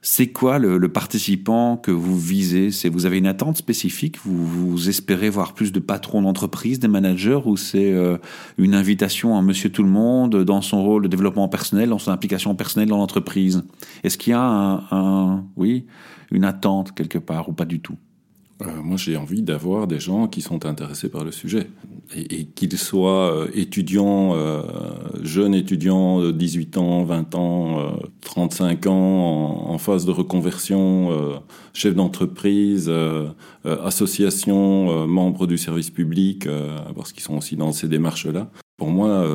C'est 0.04 0.32
quoi 0.32 0.58
le, 0.58 0.88
participant 0.88 1.76
que 1.76 1.92
vous 1.92 2.18
visez? 2.18 2.72
C'est 2.72 2.88
vous 2.88 3.06
avez 3.06 3.18
une 3.18 3.28
attente 3.28 3.56
spécifique? 3.56 4.18
Vous, 4.24 4.44
vous 4.44 4.88
espérez 4.88 5.30
voir 5.30 5.54
plus 5.54 5.70
de 5.70 5.78
patrons 5.78 6.22
d'entreprise, 6.22 6.80
des 6.80 6.88
managers, 6.88 7.38
ou 7.44 7.56
c'est 7.56 7.92
euh, 7.92 8.18
une 8.58 8.74
invitation 8.74 9.38
à 9.38 9.42
Monsieur 9.42 9.70
Tout 9.70 9.84
le 9.84 9.88
Monde 9.88 10.42
dans 10.42 10.60
son 10.60 10.82
rôle 10.82 11.04
de 11.04 11.08
développement 11.08 11.46
personnel, 11.46 11.88
dans 11.90 12.00
son 12.00 12.10
implication 12.10 12.56
personnelle 12.56 12.88
dans 12.88 12.96
l'entreprise? 12.96 13.62
Est-ce 14.02 14.18
qu'il 14.18 14.32
y 14.32 14.34
a 14.34 14.42
un, 14.42 15.44
oui, 15.54 15.86
une 16.32 16.42
attente 16.42 16.92
quelque 16.96 17.18
part 17.18 17.48
ou 17.48 17.52
pas 17.52 17.64
du 17.64 17.78
tout? 17.78 17.96
Moi, 18.82 18.96
j'ai 18.96 19.16
envie 19.16 19.42
d'avoir 19.42 19.86
des 19.86 19.98
gens 19.98 20.26
qui 20.28 20.40
sont 20.40 20.66
intéressés 20.66 21.08
par 21.08 21.24
le 21.24 21.32
sujet. 21.32 21.68
Et, 22.14 22.46
qu'ils 22.46 22.76
soient 22.76 23.32
euh, 23.32 23.48
étudiants, 23.54 24.34
euh, 24.34 24.62
jeunes 25.22 25.54
étudiants 25.54 26.20
de 26.20 26.30
18 26.30 26.76
ans, 26.76 27.04
20 27.04 27.34
ans, 27.34 27.96
35 28.20 28.86
ans, 28.86 29.70
en, 29.70 29.78
phase 29.78 30.04
de 30.04 30.10
reconversion, 30.10 31.40
chefs 31.72 31.94
d'entreprise, 31.94 32.92
associations, 33.64 35.06
membres 35.08 35.46
du 35.46 35.58
service 35.58 35.90
public, 35.90 36.46
parce 36.94 37.12
qu'ils 37.12 37.22
sont 37.22 37.36
aussi 37.36 37.56
dans 37.56 37.72
ces 37.72 37.88
démarches-là. 37.88 38.50
Pour 38.76 38.90
moi, 38.90 39.26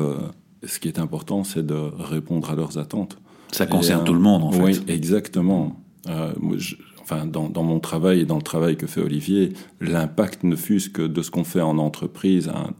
ce 0.64 0.78
qui 0.78 0.88
est 0.88 0.98
important, 0.98 1.44
c'est 1.44 1.66
de 1.66 1.74
répondre 1.74 2.50
à 2.50 2.54
leurs 2.54 2.78
attentes. 2.78 3.18
Ça 3.52 3.66
concerne 3.66 4.04
tout 4.04 4.14
le 4.14 4.20
monde, 4.20 4.44
en 4.44 4.52
fait. 4.52 4.62
Oui, 4.62 4.80
exactement. 4.86 5.80
Moi, 6.06 6.56
je, 6.56 6.76
enfin, 7.10 7.26
dans, 7.26 7.62
mon 7.62 7.80
travail 7.80 8.20
et 8.20 8.24
dans 8.24 8.36
le 8.36 8.42
travail 8.42 8.76
que 8.76 8.86
fait 8.86 9.00
Olivier, 9.00 9.52
l'impact 9.80 10.44
ne 10.44 10.56
fût 10.56 10.90
que 10.92 11.02
de 11.02 11.22
ce 11.22 11.30
qu'on 11.30 11.44
fait 11.44 11.60
en 11.60 11.78
entreprise 11.78 12.50
a, 12.50 12.70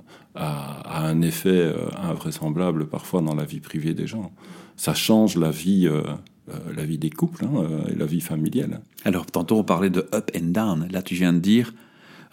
un 1.05 1.21
effet 1.23 1.49
euh, 1.49 1.89
invraisemblable 1.97 2.87
parfois 2.87 3.23
dans 3.23 3.35
la 3.35 3.45
vie 3.45 3.59
privée 3.59 3.93
des 3.93 4.07
gens. 4.07 4.31
Ça 4.77 4.95
change 4.95 5.37
la 5.37 5.51
vie, 5.51 5.89
euh, 5.89 6.03
euh, 6.49 6.55
la 6.77 6.85
vie 6.85 6.99
des 6.99 7.11
couples 7.11 7.45
hein, 7.45 7.65
et 7.91 7.97
la 7.97 8.07
vie 8.07 8.21
familiale. 8.21 8.81
Alors, 9.05 9.27
tantôt 9.27 9.59
on 9.59 9.65
parlait 9.65 9.91
de 9.91 10.07
up 10.15 10.31
and 10.37 10.51
down. 10.51 10.89
Là, 10.93 11.03
tu 11.03 11.15
viens 11.15 11.33
de 11.33 11.41
dire 11.41 11.73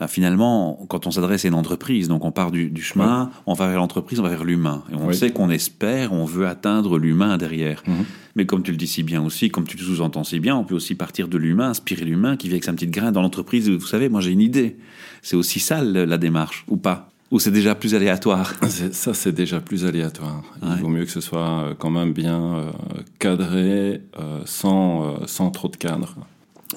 finalement, 0.07 0.85
quand 0.89 1.07
on 1.07 1.11
s'adresse 1.11 1.45
à 1.45 1.47
une 1.47 1.53
entreprise, 1.53 2.07
donc 2.07 2.25
on 2.25 2.31
part 2.31 2.51
du, 2.51 2.81
chemin, 2.81 3.31
on 3.45 3.53
va 3.53 3.67
vers 3.67 3.77
l'entreprise, 3.77 4.19
on 4.19 4.23
va 4.23 4.29
vers 4.29 4.43
l'humain. 4.43 4.83
Et 4.91 4.95
on 4.95 5.11
sait 5.13 5.31
qu'on 5.31 5.49
espère, 5.49 6.13
on 6.13 6.25
veut 6.25 6.47
atteindre 6.47 6.97
l'humain 6.97 7.37
derrière. 7.37 7.81
Mhm. 7.87 8.05
Mais 8.35 8.45
comme 8.45 8.63
tu 8.63 8.71
le 8.71 8.77
dis 8.77 8.87
si 8.87 9.03
bien 9.03 9.23
aussi, 9.23 9.49
comme 9.49 9.65
tu 9.65 9.77
le 9.77 9.83
sous-entends 9.83 10.25
si 10.25 10.39
bien, 10.39 10.55
on 10.55 10.65
peut 10.65 10.75
aussi 10.75 10.95
partir 10.95 11.27
de 11.27 11.37
l'humain, 11.37 11.69
inspirer 11.69 12.03
l'humain 12.03 12.35
qui 12.35 12.47
vit 12.47 12.55
avec 12.55 12.65
sa 12.65 12.73
petite 12.73 12.91
graine 12.91 13.11
dans 13.11 13.21
l'entreprise. 13.21 13.69
Vous 13.69 13.87
savez, 13.87 14.09
moi 14.09 14.19
j'ai 14.19 14.31
une 14.31 14.41
idée. 14.41 14.77
C'est 15.21 15.37
aussi 15.37 15.59
ça 15.59 15.81
la 15.81 16.17
démarche, 16.17 16.65
ou 16.67 16.75
pas? 16.75 17.09
Ou 17.31 17.39
c'est 17.39 17.51
déjà 17.51 17.73
plus 17.73 17.95
aléatoire? 17.95 18.53
Ça, 18.91 19.15
c'est 19.15 19.31
déjà 19.31 19.59
plus 19.59 19.83
aléatoire. 19.83 20.43
Il 20.61 20.81
vaut 20.81 20.89
mieux 20.89 21.05
que 21.05 21.11
ce 21.11 21.21
soit 21.21 21.63
euh, 21.63 21.73
quand 21.75 21.89
même 21.89 22.13
bien 22.13 22.39
euh, 22.39 22.71
cadré, 23.17 24.01
sans, 24.45 25.25
sans 25.25 25.49
trop 25.49 25.67
de 25.67 25.75
cadre. 25.75 26.15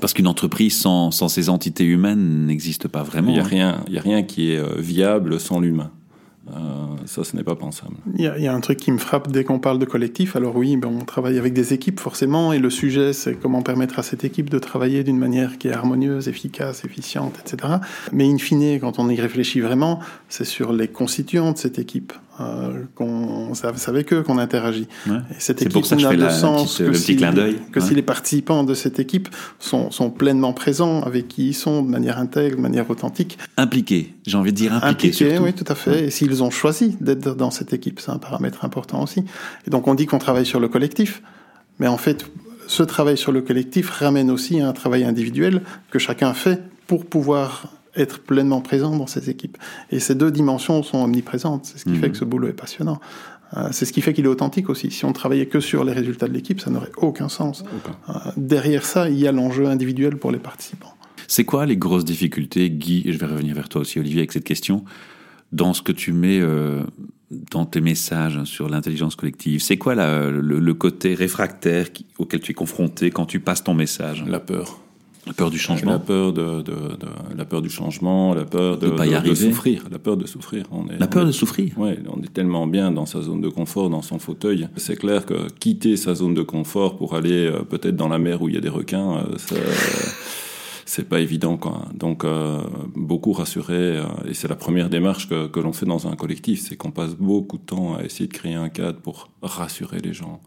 Parce 0.01 0.12
qu'une 0.12 0.27
entreprise 0.27 0.77
sans, 0.79 1.11
sans, 1.11 1.29
ces 1.29 1.48
entités 1.48 1.85
humaines 1.85 2.46
n'existe 2.46 2.88
pas 2.88 3.03
vraiment. 3.03 3.29
Il 3.29 3.35
n'y 3.35 3.40
a, 3.40 3.44
rien, 3.44 3.81
il 3.88 3.94
y 3.94 3.98
a 3.98 4.03
rien 4.03 4.22
qui 4.22 4.53
est 4.53 4.59
euh, 4.59 4.74
viable 4.79 5.40
sans 5.40 5.61
l'humain. 5.61 5.90
Euh, 6.51 6.96
ça, 7.05 7.24
ce 7.24 7.37
n'est 7.37 7.44
pas 7.44 7.57
pensable. 7.57 7.96
Il 8.14 8.22
y, 8.22 8.27
a, 8.27 8.38
il 8.38 8.44
y, 8.44 8.46
a, 8.46 8.55
un 8.55 8.61
truc 8.61 8.79
qui 8.79 8.90
me 8.90 8.98
frappe 8.98 9.31
dès 9.31 9.44
qu'on 9.44 9.59
parle 9.59 9.79
de 9.79 9.85
collectif. 9.85 10.37
Alors 10.37 10.57
oui, 10.57 10.77
ben, 10.77 10.88
on 10.88 11.05
travaille 11.05 11.38
avec 11.38 11.53
des 11.53 11.74
équipes 11.74 12.01
forcément, 12.01 12.53
et 12.53 12.59
le 12.59 12.70
sujet, 12.70 13.12
c'est 13.12 13.35
comment 13.35 13.62
permettre 13.62 13.98
à 13.98 14.03
cette 14.03 14.24
équipe 14.24 14.48
de 14.48 14.59
travailler 14.59 15.05
d'une 15.05 15.18
manière 15.18 15.59
qui 15.59 15.68
est 15.68 15.72
harmonieuse, 15.72 16.29
efficace, 16.29 16.85
efficiente, 16.85 17.35
etc. 17.44 17.74
Mais 18.12 18.27
in 18.27 18.38
fine, 18.38 18.81
quand 18.81 18.98
on 18.98 19.11
y 19.11 19.20
réfléchit 19.20 19.61
vraiment, 19.61 20.01
c'est 20.29 20.44
sur 20.44 20.72
les 20.72 20.88
constituants 20.88 21.53
de 21.53 21.59
cette 21.59 21.79
équipe. 21.79 22.12
Euh, 22.40 22.85
qu'on 22.94 23.53
c'est 23.55 23.88
avec 23.88 24.12
eux 24.12 24.22
qu'on 24.22 24.38
interagit. 24.38 24.87
Ouais. 25.09 25.16
Et 25.31 25.40
cette 25.40 25.61
équipe 25.61 25.85
n'a 25.90 26.14
de 26.14 26.29
sens 26.29 26.79
que, 26.79 26.92
si, 26.92 27.16
que 27.16 27.81
si 27.81 27.94
les 27.94 28.03
participants 28.03 28.62
de 28.62 28.74
cette 28.74 29.01
équipe 29.01 29.29
sont, 29.59 29.90
sont, 29.90 30.11
pleinement 30.11 30.53
présents, 30.53 31.03
avec 31.03 31.27
qui 31.27 31.48
ils 31.48 31.55
sont, 31.55 31.83
de 31.83 31.88
manière 31.88 32.18
intègre, 32.18 32.57
de 32.57 32.62
manière 32.62 32.88
authentique. 32.90 33.38
Impliqués, 33.57 34.14
j'ai 34.24 34.37
envie 34.37 34.53
de 34.53 34.57
dire 34.57 34.72
impliqués. 34.72 35.09
Impliqués, 35.09 35.38
oui, 35.40 35.53
tout 35.53 35.64
à 35.66 35.74
fait. 35.74 36.05
Et 36.05 36.11
s'ils 36.11 36.42
ont 36.44 36.51
choisi 36.51 36.96
d'être 37.01 37.35
dans 37.35 37.51
cette 37.51 37.72
équipe, 37.72 37.98
c'est 37.98 38.12
un 38.12 38.18
paramètre 38.18 38.64
important 38.64 39.03
aussi. 39.03 39.24
Et 39.66 39.70
donc 39.70 39.88
on 39.88 39.94
dit 39.94 40.07
qu'on 40.07 40.18
travaille 40.18 40.46
sur 40.46 40.61
le 40.61 40.68
collectif, 40.68 41.22
mais 41.81 41.88
en 41.88 41.98
fait, 41.98 42.24
ce 42.68 42.85
travail 42.85 43.16
sur 43.16 43.33
le 43.33 43.40
collectif 43.40 43.90
ramène 43.90 44.31
aussi 44.31 44.61
à 44.61 44.68
un 44.68 44.72
travail 44.72 45.03
individuel 45.05 45.62
que 45.90 45.98
chacun 45.98 46.35
fait 46.35 46.62
pour 46.87 47.05
pouvoir 47.05 47.78
être 47.98 48.20
pleinement 48.20 48.61
présent 48.61 48.96
dans 48.96 49.06
ces 49.06 49.30
équipes. 49.30 49.58
Et 49.90 50.00
ces 50.00 50.14
deux 50.14 50.30
dimensions 50.30 50.82
sont 50.82 51.02
omniprésentes. 51.02 51.66
C'est 51.66 51.78
ce 51.78 51.84
qui 51.84 51.96
fait 51.96 52.06
mhm. 52.06 52.12
que 52.12 52.18
ce 52.18 52.24
boulot 52.24 52.48
est 52.48 52.52
passionnant. 52.52 53.00
Euh, 53.56 53.68
c'est 53.72 53.87
ce 53.87 53.92
qui 53.92 54.02
fait 54.02 54.12
qu'il 54.12 54.24
est 54.24 54.28
authentique 54.28 54.68
aussi. 54.68 54.90
Si 54.90 55.04
on 55.04 55.12
travaillait 55.12 55.46
que 55.46 55.61
sur 55.61 55.84
les 55.84 55.92
résultats 55.92 56.28
de 56.28 56.34
l'équipe, 56.34 56.61
ça 56.61 56.70
n'aurait 56.70 56.92
aucun 56.96 57.28
sens. 57.28 57.64
Euh, 58.08 58.12
derrière 58.37 58.84
ça, 58.84 59.08
il 59.08 59.18
y 59.18 59.26
a 59.26 59.32
l'enjeu 59.32 59.66
individuel 59.66 60.16
pour 60.16 60.30
les 60.30 60.38
participants. 60.38 60.94
C'est 61.26 61.44
quoi 61.44 61.66
les 61.66 61.76
grosses 61.76 62.04
difficultés, 62.04 62.70
Guy, 62.70 63.02
et 63.06 63.12
je 63.12 63.18
vais 63.18 63.26
revenir 63.26 63.54
vers 63.54 63.68
toi 63.68 63.82
aussi, 63.82 63.98
Olivier, 63.98 64.20
avec 64.20 64.32
cette 64.32 64.44
question, 64.44 64.84
dans 65.52 65.74
ce 65.74 65.82
que 65.82 65.92
tu 65.92 66.12
mets 66.12 66.40
euh, 66.40 66.82
dans 67.30 67.64
tes 67.64 67.80
messages 67.80 68.44
sur 68.44 68.68
l'intelligence 68.68 69.16
collective? 69.16 69.62
C'est 69.62 69.76
quoi 69.76 69.94
le, 69.94 70.72
côté 70.74 71.14
réfractaire 71.14 71.88
auquel 72.18 72.40
tu 72.40 72.52
es 72.52 72.54
confronté 72.54 73.11
quand 73.11 73.26
tu 73.26 73.40
passes 73.40 73.64
ton 73.64 73.74
message? 73.74 74.24
La 74.26 74.40
peur. 74.40 74.80
La 75.29 75.35
peur 75.35 75.51
du 75.51 75.59
changement. 75.59 75.93
La 75.93 75.99
peur 75.99 76.33
de, 76.33 76.64
la 77.37 77.45
peur 77.45 77.61
du 77.61 77.69
changement, 77.69 78.33
la 78.35 78.47
peur 78.47 78.79
de, 78.79 78.88
pas 78.88 79.07
y 79.07 79.14
arriver. 79.14 79.35
souffrir, 79.35 79.85
la 79.91 79.99
peur 79.99 80.17
de 80.17 80.27
souffrir. 80.27 80.64
On 80.73 80.88
est, 80.88 80.99
la 80.99 81.07
peur 81.07 81.27
de 81.27 81.33
souffrir. 81.33 81.75
Oui, 81.77 81.91
on 82.09 82.23
est 82.23 82.33
tellement 82.33 82.67
bien 82.67 82.91
dans 82.91 83.05
sa 83.05 83.21
zone 83.21 83.43
de 83.43 83.51
confort, 83.51 83.91
dans 83.91 84.01
son 84.01 84.19
fauteuil. 84.19 84.69
C'est 84.77 84.97
clair 84.97 85.27
que 85.27 85.49
quitter 85.61 85.99
sa 85.99 86.14
zone 86.14 86.33
de 86.33 86.43
confort 86.43 86.97
pour 86.97 87.14
aller 87.14 87.47
euh, 87.47 87.62
peut-être 87.62 87.95
dans 87.95 88.09
la 88.09 88.19
mer 88.19 88.41
où 88.41 88.49
il 88.49 88.55
y 88.55 88.59
a 88.59 88.62
des 88.62 88.71
requins, 88.71 89.19
euh, 89.19 89.37
c'est 90.87 91.07
pas 91.07 91.21
évident 91.21 91.59
quoi. 91.59 91.83
Donc 91.93 92.25
euh, 92.25 92.62
beaucoup 92.97 93.33
rassurer 93.33 94.03
et 94.27 94.33
c'est 94.33 94.49
la 94.49 94.57
première 94.57 94.88
démarche 94.88 95.29
que, 95.29 95.47
que 95.47 95.61
l'on 95.61 95.75
fait 95.75 95.87
dans 95.87 96.09
un 96.09 96.17
collectif, 96.17 96.61
c'est 96.67 96.77
qu'on 96.77 96.91
passe 96.91 97.14
beaucoup 97.14 97.59
de 97.59 97.64
temps 97.64 97.97
à 97.97 98.03
essayer 98.03 98.29
de 98.29 98.33
créer 98.33 98.55
un 98.55 98.71
cadre 98.71 98.99
pour 99.01 99.29
rassurer 99.43 99.99
les 99.99 100.14
gens 100.14 100.41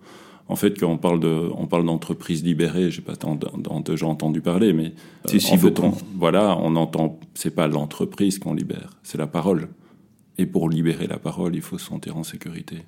en 0.51 0.55
fait, 0.57 0.77
quand 0.77 0.91
on 0.91 0.97
parle 0.97 1.21
de, 1.21 1.49
on 1.55 1.65
parle 1.65 1.85
d'entreprise 1.85 2.43
libérée, 2.43 2.91
j'ai 2.91 3.01
pas 3.01 3.15
tant 3.15 3.39
déjà 3.85 4.05
entendu 4.05 4.41
parler, 4.41 4.73
mais 4.73 4.91
si, 5.25 5.39
si, 5.39 5.53
euh, 5.53 5.69
on, 5.81 5.93
voilà, 6.17 6.57
on 6.59 6.75
entend, 6.75 7.17
c'est 7.35 7.55
pas 7.55 7.67
l'entreprise 7.67 8.37
qu'on 8.37 8.53
libère, 8.53 8.97
c'est 9.01 9.17
la 9.17 9.27
parole. 9.27 9.69
Et 10.37 10.45
pour 10.45 10.69
libérer 10.69 11.07
la 11.07 11.19
parole, 11.19 11.55
il 11.55 11.61
faut 11.61 11.77
se 11.77 11.85
sentir 11.85 12.17
en 12.17 12.23
sécurité. 12.23 12.79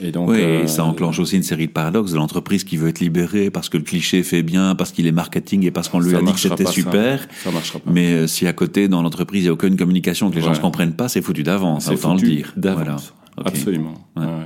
Et 0.00 0.12
donc, 0.12 0.28
oui, 0.28 0.40
euh, 0.40 0.66
ça 0.68 0.84
enclenche 0.84 1.18
aussi 1.18 1.34
une 1.34 1.42
série 1.42 1.66
de 1.66 1.72
paradoxes 1.72 2.12
de 2.12 2.16
l'entreprise 2.16 2.62
qui 2.62 2.76
veut 2.76 2.88
être 2.88 3.00
libérée 3.00 3.50
parce 3.50 3.68
que 3.68 3.76
le 3.76 3.82
cliché 3.82 4.22
fait 4.22 4.44
bien, 4.44 4.76
parce 4.76 4.92
qu'il 4.92 5.08
est 5.08 5.12
marketing 5.12 5.64
et 5.64 5.72
parce 5.72 5.88
qu'on 5.88 5.98
lui 5.98 6.14
a 6.14 6.22
dit 6.22 6.32
que 6.32 6.38
c'était 6.38 6.64
super. 6.64 7.26
Ça, 7.42 7.50
marchera 7.50 7.80
pas. 7.80 7.90
Mais 7.90 8.12
euh, 8.12 8.26
si 8.28 8.46
à 8.46 8.52
côté, 8.52 8.86
dans 8.86 9.02
l'entreprise, 9.02 9.40
il 9.40 9.46
n'y 9.46 9.48
a 9.48 9.52
aucune 9.52 9.76
communication, 9.76 10.30
que 10.30 10.36
les 10.36 10.42
gens 10.42 10.52
ne 10.52 10.58
comprennent 10.58 10.94
pas, 10.94 11.08
c'est 11.08 11.22
foutu 11.22 11.42
d'avance, 11.42 11.88
autant 11.88 12.14
le 12.14 12.20
dire. 12.20 12.52
D'avance. 12.56 13.14
Absolument. 13.36 13.94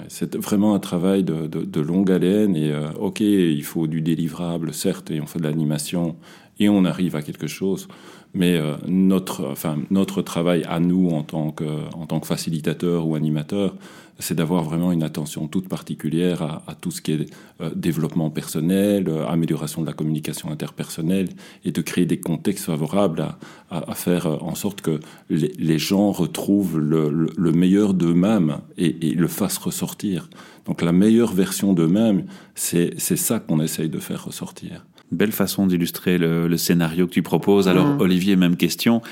c'est 0.09 0.37
vraiment 0.37 0.75
un 0.75 0.79
travail 0.79 1.25
de, 1.25 1.81
longue 1.81 2.11
haleine 2.11 2.57
et 2.57 2.70
euh, 2.70 2.90
ok, 2.99 3.20
il 3.20 3.64
faut 3.64 3.87
du 3.87 4.01
délivrable, 4.01 4.73
certes, 4.73 5.11
et 5.11 5.20
on 5.20 5.27
fait 5.27 5.38
de 5.38 5.44
l'animation 5.44 6.16
et 6.61 6.68
on 6.68 6.85
arrive 6.85 7.16
à 7.16 7.23
quelque 7.23 7.47
chose. 7.47 7.88
Mais 8.35 8.57
euh, 8.57 8.75
notre, 8.87 9.44
enfin, 9.47 9.79
notre 9.90 10.23
travail 10.23 10.64
à 10.68 10.81
nous 10.81 11.11
en 11.11 11.23
tant 11.23 11.51
que, 11.51 11.64
en 11.94 12.07
tant 12.07 12.20
que 12.20 12.27
facilitateur 12.27 13.07
ou 13.07 13.14
animateur, 13.14 13.75
c'est 14.18 14.35
d'avoir 14.35 14.62
vraiment 14.62 14.92
une 14.92 15.03
attention 15.03 15.48
toute 15.48 15.68
particulière 15.68 16.42
à, 16.42 16.74
tout 16.74 16.90
ce 16.90 17.03
qui 17.03 17.12
est 17.12 17.27
euh, 17.61 17.70
développement 17.74 18.31
personnel, 18.31 19.09
euh, 19.09 19.27
amélioration 19.27 19.83
de 19.83 19.87
la 19.87 19.92
communication 19.92 20.50
interpersonnelle, 20.50 21.29
et 21.64 21.72
de 21.72 21.81
créer 21.81 22.07
des 22.07 22.20
contextes 22.20 22.64
favorables 22.64 23.27
à, 23.70 23.94
faire 23.94 24.27
en 24.44 24.55
sorte 24.55 24.83
que 24.83 25.00
les, 25.31 25.79
gens 25.79 26.12
retrouvent 26.12 26.79
le, 26.79 27.53
meilleur 27.53 27.92
d'eux-mêmes 27.94 28.59
et, 28.77 29.09
et, 29.09 29.14
le 29.14 29.27
fassent 29.27 29.59
ressortir. 29.59 30.29
Donc 30.64 30.81
la 30.83 30.92
meilleure 30.92 31.33
version 31.33 31.72
d'eux-mêmes, 31.72 32.27
c'est 32.55 32.98
ça 32.98 33.40
qu'on 33.40 33.61
essaye 33.61 33.88
de 33.88 33.98
faire 33.98 34.24
ressortir. 34.24 34.85
Belle 35.14 35.33
façon 35.33 35.66
d'illustrer 35.66 36.18
le, 36.18 36.57
scénario 36.57 37.07
que 37.07 37.12
tu 37.12 37.22
proposes. 37.22 37.68
Alors, 37.68 37.87
mmh. 37.87 38.00
Olivier, 38.00 38.37
même 38.37 38.57
question. 38.57 39.03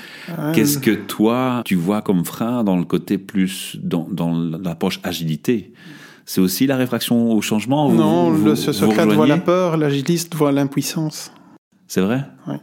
Qu'est-ce 0.53 0.77
que 0.77 0.91
toi, 0.91 1.61
tu 1.65 1.75
vois 1.75 2.01
comme 2.01 2.25
frein 2.25 2.63
dans 2.63 2.77
le 2.77 2.85
côté 2.85 3.17
plus, 3.17 3.77
dans, 3.81 4.07
dans 4.11 4.33
l'approche 4.33 4.99
agilité? 5.03 5.73
C'est 6.25 6.41
aussi 6.41 6.67
la 6.67 6.77
réfraction 6.77 7.31
au 7.31 7.41
changement? 7.41 7.91
Non, 7.91 8.31
le 8.31 8.55
Socrate 8.55 9.09
voit 9.09 9.27
la 9.27 9.37
peur, 9.37 9.77
l'agiliste 9.77 10.35
voit 10.35 10.51
l'impuissance. 10.51 11.31
C'est 11.87 12.01
vrai? 12.01 12.25
Oui. 12.47 12.55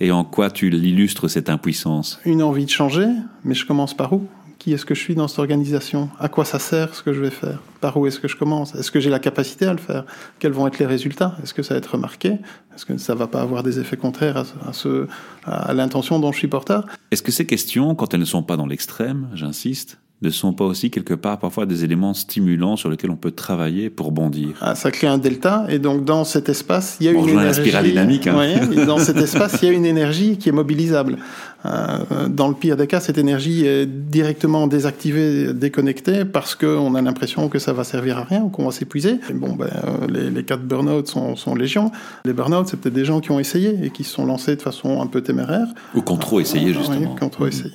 Et 0.00 0.10
en 0.10 0.24
quoi 0.24 0.50
tu 0.50 0.68
l'illustres, 0.68 1.28
cette 1.28 1.48
impuissance? 1.48 2.20
Une 2.24 2.42
envie 2.42 2.66
de 2.66 2.70
changer, 2.70 3.08
mais 3.44 3.54
je 3.54 3.66
commence 3.66 3.94
par 3.94 4.12
où? 4.12 4.26
Qui 4.64 4.72
est-ce 4.72 4.86
que 4.86 4.94
je 4.94 5.00
suis 5.00 5.14
dans 5.14 5.28
cette 5.28 5.40
organisation? 5.40 6.08
À 6.18 6.30
quoi 6.30 6.46
ça 6.46 6.58
sert 6.58 6.94
ce 6.94 7.02
que 7.02 7.12
je 7.12 7.20
vais 7.20 7.28
faire? 7.28 7.58
Par 7.82 7.98
où 7.98 8.06
est-ce 8.06 8.18
que 8.18 8.28
je 8.28 8.36
commence? 8.36 8.74
Est-ce 8.74 8.90
que 8.90 8.98
j'ai 8.98 9.10
la 9.10 9.18
capacité 9.18 9.66
à 9.66 9.72
le 9.72 9.78
faire? 9.78 10.06
Quels 10.38 10.52
vont 10.52 10.66
être 10.66 10.78
les 10.78 10.86
résultats? 10.86 11.36
Est-ce 11.42 11.52
que 11.52 11.62
ça 11.62 11.74
va 11.74 11.78
être 11.78 11.92
remarqué? 11.92 12.38
Est-ce 12.74 12.86
que 12.86 12.96
ça 12.96 13.14
va 13.14 13.26
pas 13.26 13.42
avoir 13.42 13.62
des 13.62 13.78
effets 13.78 13.98
contraires 13.98 14.42
à, 14.66 14.72
ce, 14.72 15.06
à 15.44 15.74
l'intention 15.74 16.18
dont 16.18 16.32
je 16.32 16.38
suis 16.38 16.48
porteur? 16.48 16.86
Est-ce 17.10 17.22
que 17.22 17.30
ces 17.30 17.44
questions, 17.44 17.94
quand 17.94 18.14
elles 18.14 18.20
ne 18.20 18.24
sont 18.24 18.42
pas 18.42 18.56
dans 18.56 18.66
l'extrême, 18.66 19.28
j'insiste, 19.34 19.98
ne 20.22 20.30
sont 20.30 20.54
pas 20.54 20.64
aussi 20.64 20.90
quelque 20.90 21.12
part 21.12 21.38
parfois 21.38 21.66
des 21.66 21.84
éléments 21.84 22.14
stimulants 22.14 22.76
sur 22.76 22.88
lesquels 22.88 23.10
on 23.10 23.16
peut 23.16 23.32
travailler 23.32 23.90
pour 23.90 24.12
bondir? 24.12 24.56
Ah, 24.62 24.74
ça 24.74 24.90
crée 24.90 25.06
un 25.06 25.18
delta 25.18 25.66
et 25.68 25.78
donc 25.78 26.04
dans 26.04 26.24
cet 26.24 26.48
espace 26.48 26.96
il 27.00 27.06
y 27.06 27.08
a 27.10 27.12
une 27.12 27.28
énergie. 27.28 27.44
La 27.44 27.52
spirale 27.52 27.84
dynamique. 27.84 28.26
Hein. 28.26 28.86
dans 28.86 28.98
cet 28.98 29.18
espace 29.18 29.58
il 29.62 29.68
y 29.68 29.72
a 29.72 29.74
une 29.74 29.84
énergie 29.84 30.38
qui 30.38 30.48
est 30.48 30.52
mobilisable. 30.52 31.18
Euh, 31.64 32.28
dans 32.28 32.48
le 32.48 32.54
pire 32.54 32.76
des 32.76 32.86
cas, 32.86 33.00
cette 33.00 33.18
énergie 33.18 33.66
est 33.66 33.86
directement 33.86 34.66
désactivée, 34.66 35.54
déconnectée 35.54 36.24
parce 36.24 36.54
qu'on 36.54 36.94
a 36.94 37.02
l'impression 37.02 37.48
que 37.48 37.58
ça 37.58 37.72
va 37.72 37.84
servir 37.84 38.18
à 38.18 38.24
rien 38.24 38.42
ou 38.42 38.48
qu'on 38.48 38.66
va 38.66 38.72
s'épuiser. 38.72 39.18
Bon, 39.32 39.54
ben, 39.54 39.66
euh, 39.66 40.06
les, 40.08 40.30
les 40.30 40.44
cas 40.44 40.56
de 40.56 40.62
burn-out 40.62 41.06
sont, 41.06 41.36
sont 41.36 41.54
légion. 41.54 41.90
Les 42.24 42.32
burn-out, 42.32 42.66
c'est 42.68 42.78
peut-être 42.78 42.94
des 42.94 43.04
gens 43.04 43.20
qui 43.20 43.30
ont 43.30 43.40
essayé 43.40 43.78
et 43.82 43.90
qui 43.90 44.04
se 44.04 44.12
sont 44.12 44.26
lancés 44.26 44.56
de 44.56 44.62
façon 44.62 45.00
un 45.00 45.06
peu 45.06 45.22
téméraire. 45.22 45.66
Ou 45.94 46.02
qui 46.02 46.12
ont 46.12 46.16
trop 46.16 46.40
essayé 46.40 46.72
justement. 46.72 47.12
Oui, 47.12 47.16
qui 47.18 47.24
ont 47.24 47.30
trop 47.30 47.46
essayé. 47.46 47.72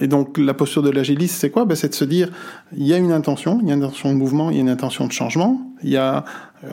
Et 0.00 0.06
donc 0.06 0.38
la 0.38 0.54
posture 0.54 0.82
de 0.82 0.90
l'agiliste, 0.90 1.36
c'est 1.36 1.50
quoi? 1.50 1.64
Ben, 1.64 1.74
C'est 1.74 1.88
de 1.88 1.94
se 1.94 2.04
dire, 2.04 2.30
il 2.76 2.86
y 2.86 2.94
a 2.94 2.98
une 2.98 3.12
intention, 3.12 3.58
il 3.62 3.68
y 3.68 3.70
a 3.70 3.74
une 3.74 3.82
intention 3.82 4.10
de 4.10 4.16
mouvement, 4.16 4.50
il 4.50 4.56
y 4.56 4.58
a 4.58 4.62
une 4.62 4.68
intention 4.68 5.06
de 5.06 5.12
changement, 5.12 5.60
il 5.82 5.90
y 5.90 5.96
a 5.96 6.24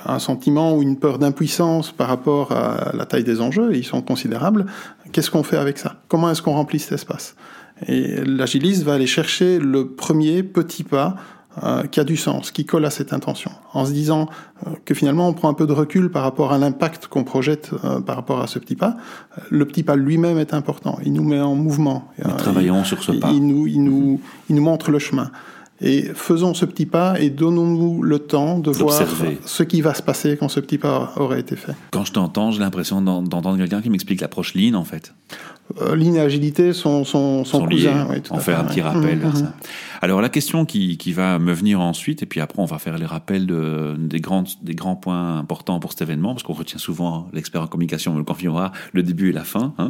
un 0.06 0.20
sentiment 0.20 0.76
ou 0.76 0.82
une 0.82 0.98
peur 0.98 1.20
d'impuissance 1.20 1.92
par 1.92 2.08
rapport 2.08 2.52
à 2.52 2.92
la 2.94 3.06
taille 3.06 3.24
des 3.24 3.42
enjeux, 3.42 3.76
ils 3.76 3.84
sont 3.84 4.02
considérables. 4.02 4.66
Qu'est-ce 5.16 5.32
qu'on 5.32 5.44
fait 5.44 5.56
avec 5.56 5.78
ça? 5.78 5.96
Comment 6.10 6.30
est-ce 6.30 6.42
qu'on 6.42 6.52
remplit 6.52 6.78
cet 6.78 6.92
espace? 6.92 7.38
Et 7.88 8.18
l'agiliste 8.26 8.84
va 8.84 8.96
aller 8.96 9.08
chercher 9.08 9.60
le 9.60 9.88
premier 9.88 10.44
petit 10.44 10.84
pas 10.84 11.16
euh, 11.64 11.84
qui 11.84 12.02
a 12.02 12.04
du 12.04 12.18
sens, 12.18 12.52
qui 12.52 12.66
colle 12.66 12.84
à 12.84 12.90
cette 12.90 13.14
intention, 13.14 13.50
en 13.72 13.86
se 13.86 13.94
disant 13.94 14.28
euh, 14.68 14.72
que 14.84 14.94
finalement 14.94 15.30
on 15.30 15.34
prend 15.34 15.48
un 15.48 15.54
peu 15.54 15.68
de 15.68 15.72
recul 15.72 16.12
par 16.12 16.24
rapport 16.24 16.52
à 16.52 16.58
l'impact 16.58 17.08
qu'on 17.08 17.24
projette 17.24 17.72
euh, 17.86 18.02
par 18.02 18.18
rapport 18.18 18.42
à 18.42 18.48
ce 18.48 18.60
petit 18.60 18.76
pas. 18.76 18.98
Le 19.50 19.64
petit 19.64 19.84
pas 19.84 19.96
lui-même 19.96 20.38
est 20.38 20.54
important, 20.54 21.00
il 21.06 21.14
nous 21.14 21.24
met 21.24 21.40
en 21.40 21.56
mouvement. 21.56 22.12
travaillons 22.38 22.84
sur 22.84 23.02
ce 23.02 23.14
pas. 23.14 23.32
Il 23.32 23.48
nous, 23.48 23.68
il, 23.68 23.82
nous, 23.86 24.20
il 24.50 24.58
nous 24.58 24.64
montre 24.64 24.92
le 24.92 25.00
chemin. 25.00 25.32
Et 25.82 26.04
faisons 26.14 26.54
ce 26.54 26.66
petit 26.66 26.86
pas 26.86 27.20
et 27.20 27.30
donnons-nous 27.30 28.02
le 28.02 28.20
temps 28.20 28.60
de 28.60 28.72
voir 28.72 29.04
ce 29.46 29.64
qui 29.64 29.82
va 29.82 29.94
se 29.94 30.02
passer 30.02 30.38
quand 30.38 30.48
ce 30.48 30.60
petit 30.62 30.78
pas 30.78 31.14
aurait 31.18 31.42
été 31.42 31.56
fait. 31.56 31.74
Quand 31.92 32.06
je 32.06 32.14
t'entends, 32.14 32.52
j'ai 32.52 32.60
l'impression 32.60 33.02
d'entendre 33.02 33.58
quelqu'un 33.58 33.82
qui 33.82 33.90
m'explique 33.90 34.22
l'approche 34.22 34.56
Lean, 34.56 34.76
en 34.76 34.86
fait. 34.86 35.14
Euh, 35.82 35.96
Lean 35.96 36.14
et 36.14 36.20
agilité 36.20 36.74
sont, 36.74 37.04
sont, 37.04 37.44
sont, 37.44 37.66
cousins. 37.66 38.08
Oui, 38.10 38.18
on 38.30 38.38
fait, 38.38 38.54
un 38.54 38.64
petit 38.66 38.82
rappel 38.82 39.18
mmh, 39.18 39.36
ça. 39.36 39.54
Alors 40.02 40.22
la 40.22 40.30
question 40.30 40.66
qui, 40.66 40.98
qui, 40.98 41.12
va 41.12 41.40
me 41.40 41.54
venir 41.54 41.82
ensuite, 41.82 42.22
et 42.22 42.28
puis 42.28 42.40
après 42.40 42.62
on 42.62 42.66
va 42.66 42.78
faire 42.78 43.00
les 43.00 43.06
rappels 43.08 43.48
de, 43.48 43.96
des, 43.98 44.20
grands, 44.20 44.44
des 44.62 44.76
grands 44.76 44.96
points 44.96 45.40
importants 45.40 45.80
pour 45.80 45.92
cet 45.92 46.04
événement, 46.04 46.34
parce 46.34 46.44
qu'on 46.44 46.54
retient 46.54 46.78
souvent 46.78 47.28
l'expert 47.34 47.64
en 47.64 47.68
communication, 47.68 48.14
me 48.14 48.20
le 48.20 48.24
confiera, 48.24 48.72
le 48.94 49.02
début 49.02 49.30
et 49.30 49.34
la 49.34 49.44
fin. 49.44 49.74
Hein 49.80 49.88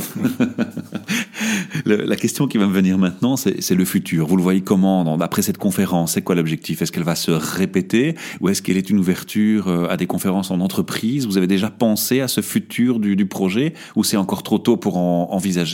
la 1.86 2.16
question 2.16 2.48
qui 2.48 2.58
va 2.58 2.68
me 2.68 2.74
venir 2.74 2.98
maintenant, 2.98 3.36
c'est 3.36 3.76
le 3.76 3.86
futur. 3.86 4.28
Vous 4.28 4.38
le 4.38 4.44
voyez 4.44 4.62
comment 4.62 5.20
Après 5.20 5.42
cette 5.42 5.58
conférence, 5.58 6.14
c'est 6.14 6.22
quoi 6.22 6.36
l'objectif? 6.36 6.82
Est-ce 6.82 6.94
qu'elle 6.94 7.04
va 7.04 7.16
se 7.16 7.32
répéter? 7.32 8.16
Ou 8.40 8.48
est-ce 8.48 8.62
qu'elle 8.62 8.78
est 8.78 8.90
une 8.90 9.00
ouverture 9.00 9.68
euh, 9.68 9.88
à 9.90 9.98
des 9.98 10.08
conférences 10.08 10.52
en 10.52 10.62
entreprise? 10.62 11.26
Vous 11.26 11.38
avez 11.38 11.48
déjà 11.48 11.70
pensé 11.70 12.22
à 12.22 12.30
ce 12.30 12.40
futur 12.40 13.00
du, 13.00 13.18
du 13.18 13.26
projet? 13.26 13.74
Ou 13.98 14.06
c'est 14.06 14.18
encore 14.18 14.44
trop 14.44 14.60
tôt 14.60 14.78
pour 14.78 14.98
en 14.98 15.28
envisager 15.32 15.65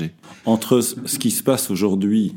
Entre 0.46 0.82
ce 0.82 1.20
qui 1.20 1.32
se 1.32 1.44
passe 1.44 1.70
aujourd'hui 1.70 2.36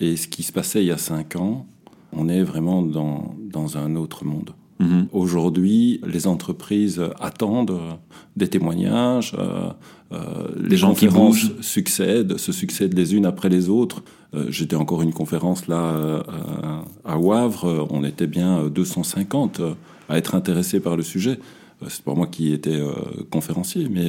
et 0.00 0.16
ce 0.16 0.28
qui 0.28 0.42
se 0.42 0.52
passait 0.52 0.82
il 0.82 0.86
y 0.86 0.92
a 0.92 0.98
cinq 0.98 1.36
ans, 1.36 1.66
on 2.12 2.28
est 2.28 2.42
vraiment 2.42 2.82
dans, 2.82 3.34
dans 3.50 3.78
un 3.78 3.96
autre 3.96 4.24
monde. 4.24 4.52
Mhm. 4.78 5.08
Aujourd'hui, 5.12 6.00
les 6.06 6.26
entreprises 6.26 7.02
attendent 7.18 7.78
des 8.36 8.48
témoignages, 8.48 9.34
euh, 9.38 9.70
euh, 10.12 10.48
les 10.62 10.76
gens 10.76 10.94
qui 10.94 11.08
bougent 11.08 11.54
succèdent, 11.60 12.36
se 12.36 12.52
succèdent 12.52 12.94
les 12.94 13.14
unes 13.14 13.24
après 13.24 13.48
les 13.48 13.68
autres. 13.70 14.02
Euh, 14.34 14.46
j'étais 14.50 14.76
encore 14.76 15.00
une 15.02 15.14
conférence 15.14 15.66
là 15.66 16.22
à 17.04 17.18
Wavre, 17.18 17.86
on 17.90 18.04
était 18.04 18.26
bien 18.26 18.68
250 18.68 19.62
à 20.08 20.18
être 20.18 20.34
intéressés 20.34 20.80
par 20.80 20.96
le 20.96 21.02
sujet. 21.02 21.38
C'est 21.88 22.02
pas 22.02 22.14
moi 22.14 22.26
qui 22.26 22.52
étais 22.52 22.80
conférencier, 23.30 23.88
mais 23.90 24.08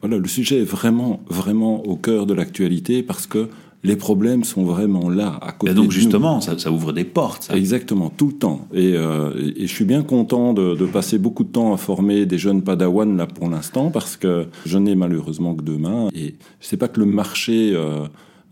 voilà, 0.00 0.18
le 0.18 0.28
sujet 0.28 0.60
est 0.60 0.64
vraiment, 0.64 1.20
vraiment 1.28 1.84
au 1.84 1.96
cœur 1.96 2.26
de 2.26 2.34
l'actualité 2.34 3.02
parce 3.02 3.26
que 3.26 3.48
les 3.84 3.94
problèmes 3.94 4.42
sont 4.42 4.64
vraiment 4.64 5.08
là, 5.08 5.38
à 5.40 5.52
côté. 5.52 5.72
Et 5.72 5.74
donc 5.74 5.92
justement, 5.92 6.40
Ça, 6.40 6.58
ça, 6.58 6.72
ouvre 6.72 6.92
des 6.92 7.04
portes. 7.04 7.48
Exactement, 7.54 8.10
tout 8.10 8.26
le 8.26 8.32
temps. 8.32 8.66
Et, 8.74 8.94
euh, 8.94 9.52
et, 9.56 9.66
je 9.68 9.72
suis 9.72 9.84
bien 9.84 10.02
content 10.02 10.52
de, 10.52 10.74
de, 10.74 10.86
passer 10.86 11.16
beaucoup 11.16 11.44
de 11.44 11.50
temps 11.50 11.72
à 11.72 11.76
former 11.76 12.26
des 12.26 12.38
jeunes 12.38 12.62
padawans 12.62 13.16
là 13.16 13.28
pour 13.28 13.48
l'instant, 13.48 13.90
parce 13.90 14.16
que 14.16 14.46
je 14.66 14.78
n'ai 14.78 14.96
malheureusement 14.96 15.54
que 15.54 15.62
deux 15.62 15.78
mains. 15.78 16.08
Et 16.12 16.34
je 16.60 16.66
sais 16.66 16.76
pas 16.76 16.88
que 16.88 16.98
le 16.98 17.06
marché, 17.06 17.72
euh, 17.72 18.06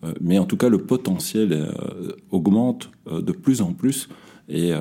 euh, 0.05 0.13
mais 0.21 0.39
en 0.39 0.45
tout 0.45 0.57
cas 0.57 0.69
le 0.69 0.79
potentiel 0.79 1.53
euh, 1.53 2.13
augmente 2.31 2.91
euh, 3.11 3.23
de 3.23 3.33
plus 3.33 3.63
en 3.63 3.73
plus. 3.73 4.09
Et 4.49 4.73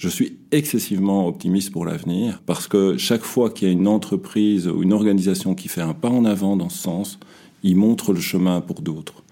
je 0.00 0.08
suis 0.08 0.38
excessivement 0.50 1.26
optimiste 1.28 1.72
pour 1.72 1.84
l'avenir, 1.84 2.40
parce 2.46 2.66
que 2.66 2.96
chaque 2.96 3.22
fois 3.22 3.50
qu'il 3.50 3.68
y 3.68 3.70
a 3.70 3.74
une 3.74 3.86
entreprise 3.86 4.66
ou 4.66 4.82
une 4.82 4.94
organisation 4.94 5.54
qui 5.54 5.68
fait 5.68 5.82
un 5.82 5.92
pas 5.92 6.08
en 6.08 6.24
avant 6.24 6.56
dans 6.56 6.70
ce 6.70 6.78
sens, 6.78 7.20
il 7.62 7.76
montre 7.76 8.14
le 8.14 8.20
chemin 8.20 8.62
pour 8.62 8.80
d'autres. 8.80 9.22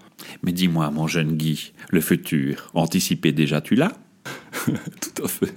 Mais 0.43 0.51
dis-moi, 0.51 0.91
mon 0.91 1.07
jeune 1.07 1.37
Guy, 1.37 1.73
le 1.89 2.01
futur, 2.01 2.69
anticipé 2.75 3.31
déjà, 3.31 3.61
tu 3.61 3.73
l'as? 3.73 3.93
Tout 4.65 5.23
à 5.23 5.27
fait. 5.27 5.55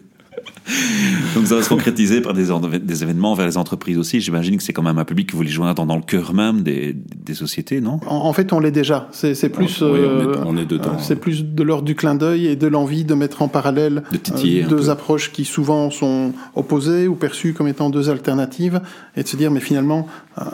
Donc 1.35 1.47
ça 1.47 1.57
va 1.57 1.63
se 1.63 1.69
concrétiser 1.69 2.21
par 2.21 2.35
des, 2.35 2.49
des 2.79 3.03
événements 3.03 3.35
vers 3.35 3.47
les 3.47 3.57
entreprises 3.57 3.99
aussi. 3.99 4.21
J'imagine 4.21 4.57
que 4.57 4.63
c'est 4.63 4.73
quand 4.73 4.83
même 4.83 4.99
un 4.99 5.05
public 5.05 5.29
que 5.29 5.33
vous 5.33 5.39
voulez 5.39 5.51
joindre 5.51 5.85
dans 5.85 5.97
le 5.97 6.03
cœur 6.03 6.35
même 6.35 6.63
des, 6.63 6.95
des 6.95 7.35
sociétés, 7.35 7.81
non? 7.81 8.01
En, 8.07 8.33
fait, 8.33 8.53
on 8.53 8.61
l'est 8.61 8.71
déjà. 8.71 9.09
C'est 9.13 9.49
plus, 9.49 9.83
oui, 9.83 10.01
on, 10.45 10.57
est, 10.57 10.67
dedans. 10.67 10.99
C'est 10.99 11.17
plus 11.17 11.45
de 11.45 11.63
l'ordre 11.63 11.85
du 11.85 11.95
clin 11.95 12.15
d'œil 12.15 12.47
et 12.47 12.57
de 12.57 12.67
l'envie 12.67 13.05
de 13.05 13.15
mettre 13.15 13.43
en 13.43 13.49
parallèle 13.49 14.03
de 14.13 14.69
deux 14.69 14.91
approches 14.91 15.33
qui 15.33 15.45
souvent 15.45 15.91
sont 15.91 16.33
opposées 16.55 17.09
ou 17.09 17.15
perçues 17.15 17.55
comme 17.55 17.69
étant 17.69 17.91
deux 17.91 18.11
alternatives 18.11 18.81
et 19.17 19.23
de 19.23 19.29
se 19.29 19.37
dire 19.37 19.51
mais 19.51 19.61
finalement 19.61 20.07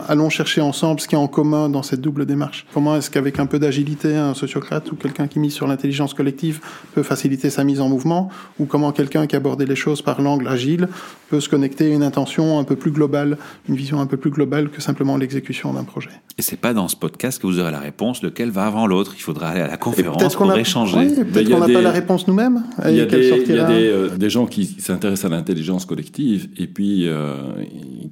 allons 0.09 0.31
chercher 0.31 0.61
ensemble 0.61 1.01
ce 1.01 1.09
qui 1.09 1.15
est 1.15 1.19
en 1.19 1.29
commun 1.29 1.69
dans 1.69 1.83
cette 1.83 2.01
double 2.01 2.27
démarche. 2.27 2.67
Comment 2.75 2.97
est-ce 2.97 3.11
qu'avec 3.11 3.39
un 3.39 3.47
peu 3.47 3.59
d'agilité, 3.59 4.17
un 4.17 4.35
sociocrate 4.35 4.91
ou 4.93 4.97
quelqu'un 4.97 5.29
qui 5.29 5.39
mise 5.39 5.53
sur 5.53 5.67
l'intelligence 5.67 6.15
collective 6.15 6.61
peut 6.95 7.03
faciliter 7.03 7.51
sa 7.51 7.65
mise 7.65 7.81
en 7.81 7.89
mouvement 7.89 8.31
ou 8.59 8.67
comment 8.67 8.93
quelqu'un 8.93 9.27
qui 9.27 9.37
abordait 9.37 9.67
les 9.67 9.77
choses 9.77 9.98
par 10.03 10.21
l'angle 10.21 10.49
agile 10.49 10.89
peut 11.29 11.41
se 11.41 11.49
connecter 11.49 11.87
à 11.87 11.95
une 11.95 12.03
intention 12.03 12.59
un 12.59 12.65
peu 12.65 12.77
plus 12.77 12.91
globale, 12.91 13.37
une 13.69 13.77
vision 13.77 14.01
un 14.01 14.07
peu 14.07 14.17
plus 14.17 14.31
globale 14.31 14.71
que 14.71 14.81
simplement 14.81 15.17
l'exécution 15.17 15.73
d'un 15.75 15.85
projet. 15.85 16.11
Et 16.39 16.43
c'est 16.43 16.57
pas 16.57 16.73
dans 16.73 16.89
ce 16.89 16.97
podcast 16.97 17.41
que 17.41 17.47
vous 17.47 17.59
aurez 17.59 17.71
la 17.71 17.81
réponse, 17.81 18.23
lequel 18.23 18.51
va 18.51 18.67
avant 18.67 18.87
l'autre. 18.87 19.15
Il 19.17 19.21
faudra 19.21 19.49
aller 19.49 19.61
à 19.61 19.67
la 19.67 19.77
conférence 19.77 20.35
pour 20.35 20.57
échanger. 20.57 21.25
peut-être 21.25 21.51
qu'on 21.51 21.59
n'a 21.59 21.67
pas 21.67 21.83
la 21.83 21.91
réponse 21.91 22.27
nous-mêmes. 22.27 22.65
Il 22.87 22.95
y 22.95 23.01
a, 23.01 23.07
des, 23.07 23.31
euh, 23.53 24.17
des, 24.17 24.31
gens 24.31 24.47
qui 24.47 24.65
s'intéressent 24.65 25.31
à 25.31 25.35
l'intelligence 25.35 25.85
collective 25.85 26.49
et 26.57 26.67
puis 26.67 27.07
euh, 27.07 27.37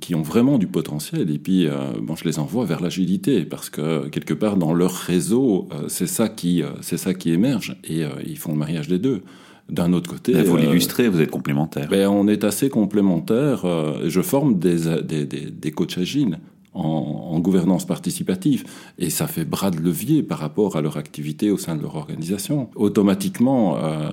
qui 0.00 0.14
ont 0.14 0.22
vraiment 0.22 0.58
du 0.58 0.66
potentiel. 0.66 1.30
Et 1.30 1.38
puis, 1.38 1.66
euh, 1.66 1.92
bon, 2.02 2.16
je 2.16 2.24
les 2.24 2.38
envoie 2.38 2.64
vers 2.64 2.82
l'agilité 2.82 3.44
parce 3.44 3.70
que 3.70 4.08
quelque 4.08 4.34
part 4.34 4.56
dans 4.56 4.74
leur 4.74 4.92
réseau, 4.92 5.68
c'est 5.88 6.08
ça 6.08 6.28
qui, 6.28 6.62
c'est 6.80 6.98
ça 6.98 7.14
qui 7.14 7.32
émerge 7.32 7.76
et 7.84 8.04
ils 8.26 8.38
font 8.38 8.52
le 8.52 8.58
mariage 8.58 8.88
des 8.88 8.98
deux. 8.98 9.22
D'un 9.68 9.92
autre 9.92 10.08
côté, 10.08 10.32
il 10.32 10.44
faut 10.44 10.56
l'illustrer, 10.56 11.08
vous 11.08 11.20
êtes 11.20 11.30
complémentaires. 11.30 11.88
Ben, 11.88 12.08
on 12.08 12.28
est 12.28 12.44
assez 12.44 12.68
complémentaires. 12.68 13.66
je 14.04 14.20
forme 14.22 14.58
des, 14.58 15.02
des, 15.02 15.24
des, 15.26 15.50
des 15.50 15.70
coachs 15.72 15.98
agiles 15.98 16.38
en, 16.76 17.40
gouvernance 17.40 17.86
participative. 17.86 18.64
Et 18.98 19.10
ça 19.10 19.26
fait 19.26 19.44
bras 19.44 19.70
de 19.70 19.78
levier 19.78 20.22
par 20.22 20.38
rapport 20.38 20.76
à 20.76 20.80
leur 20.80 20.96
activité 20.96 21.50
au 21.50 21.58
sein 21.58 21.76
de 21.76 21.82
leur 21.82 21.96
organisation. 21.96 22.70
Automatiquement, 22.74 23.76
euh, 23.78 24.10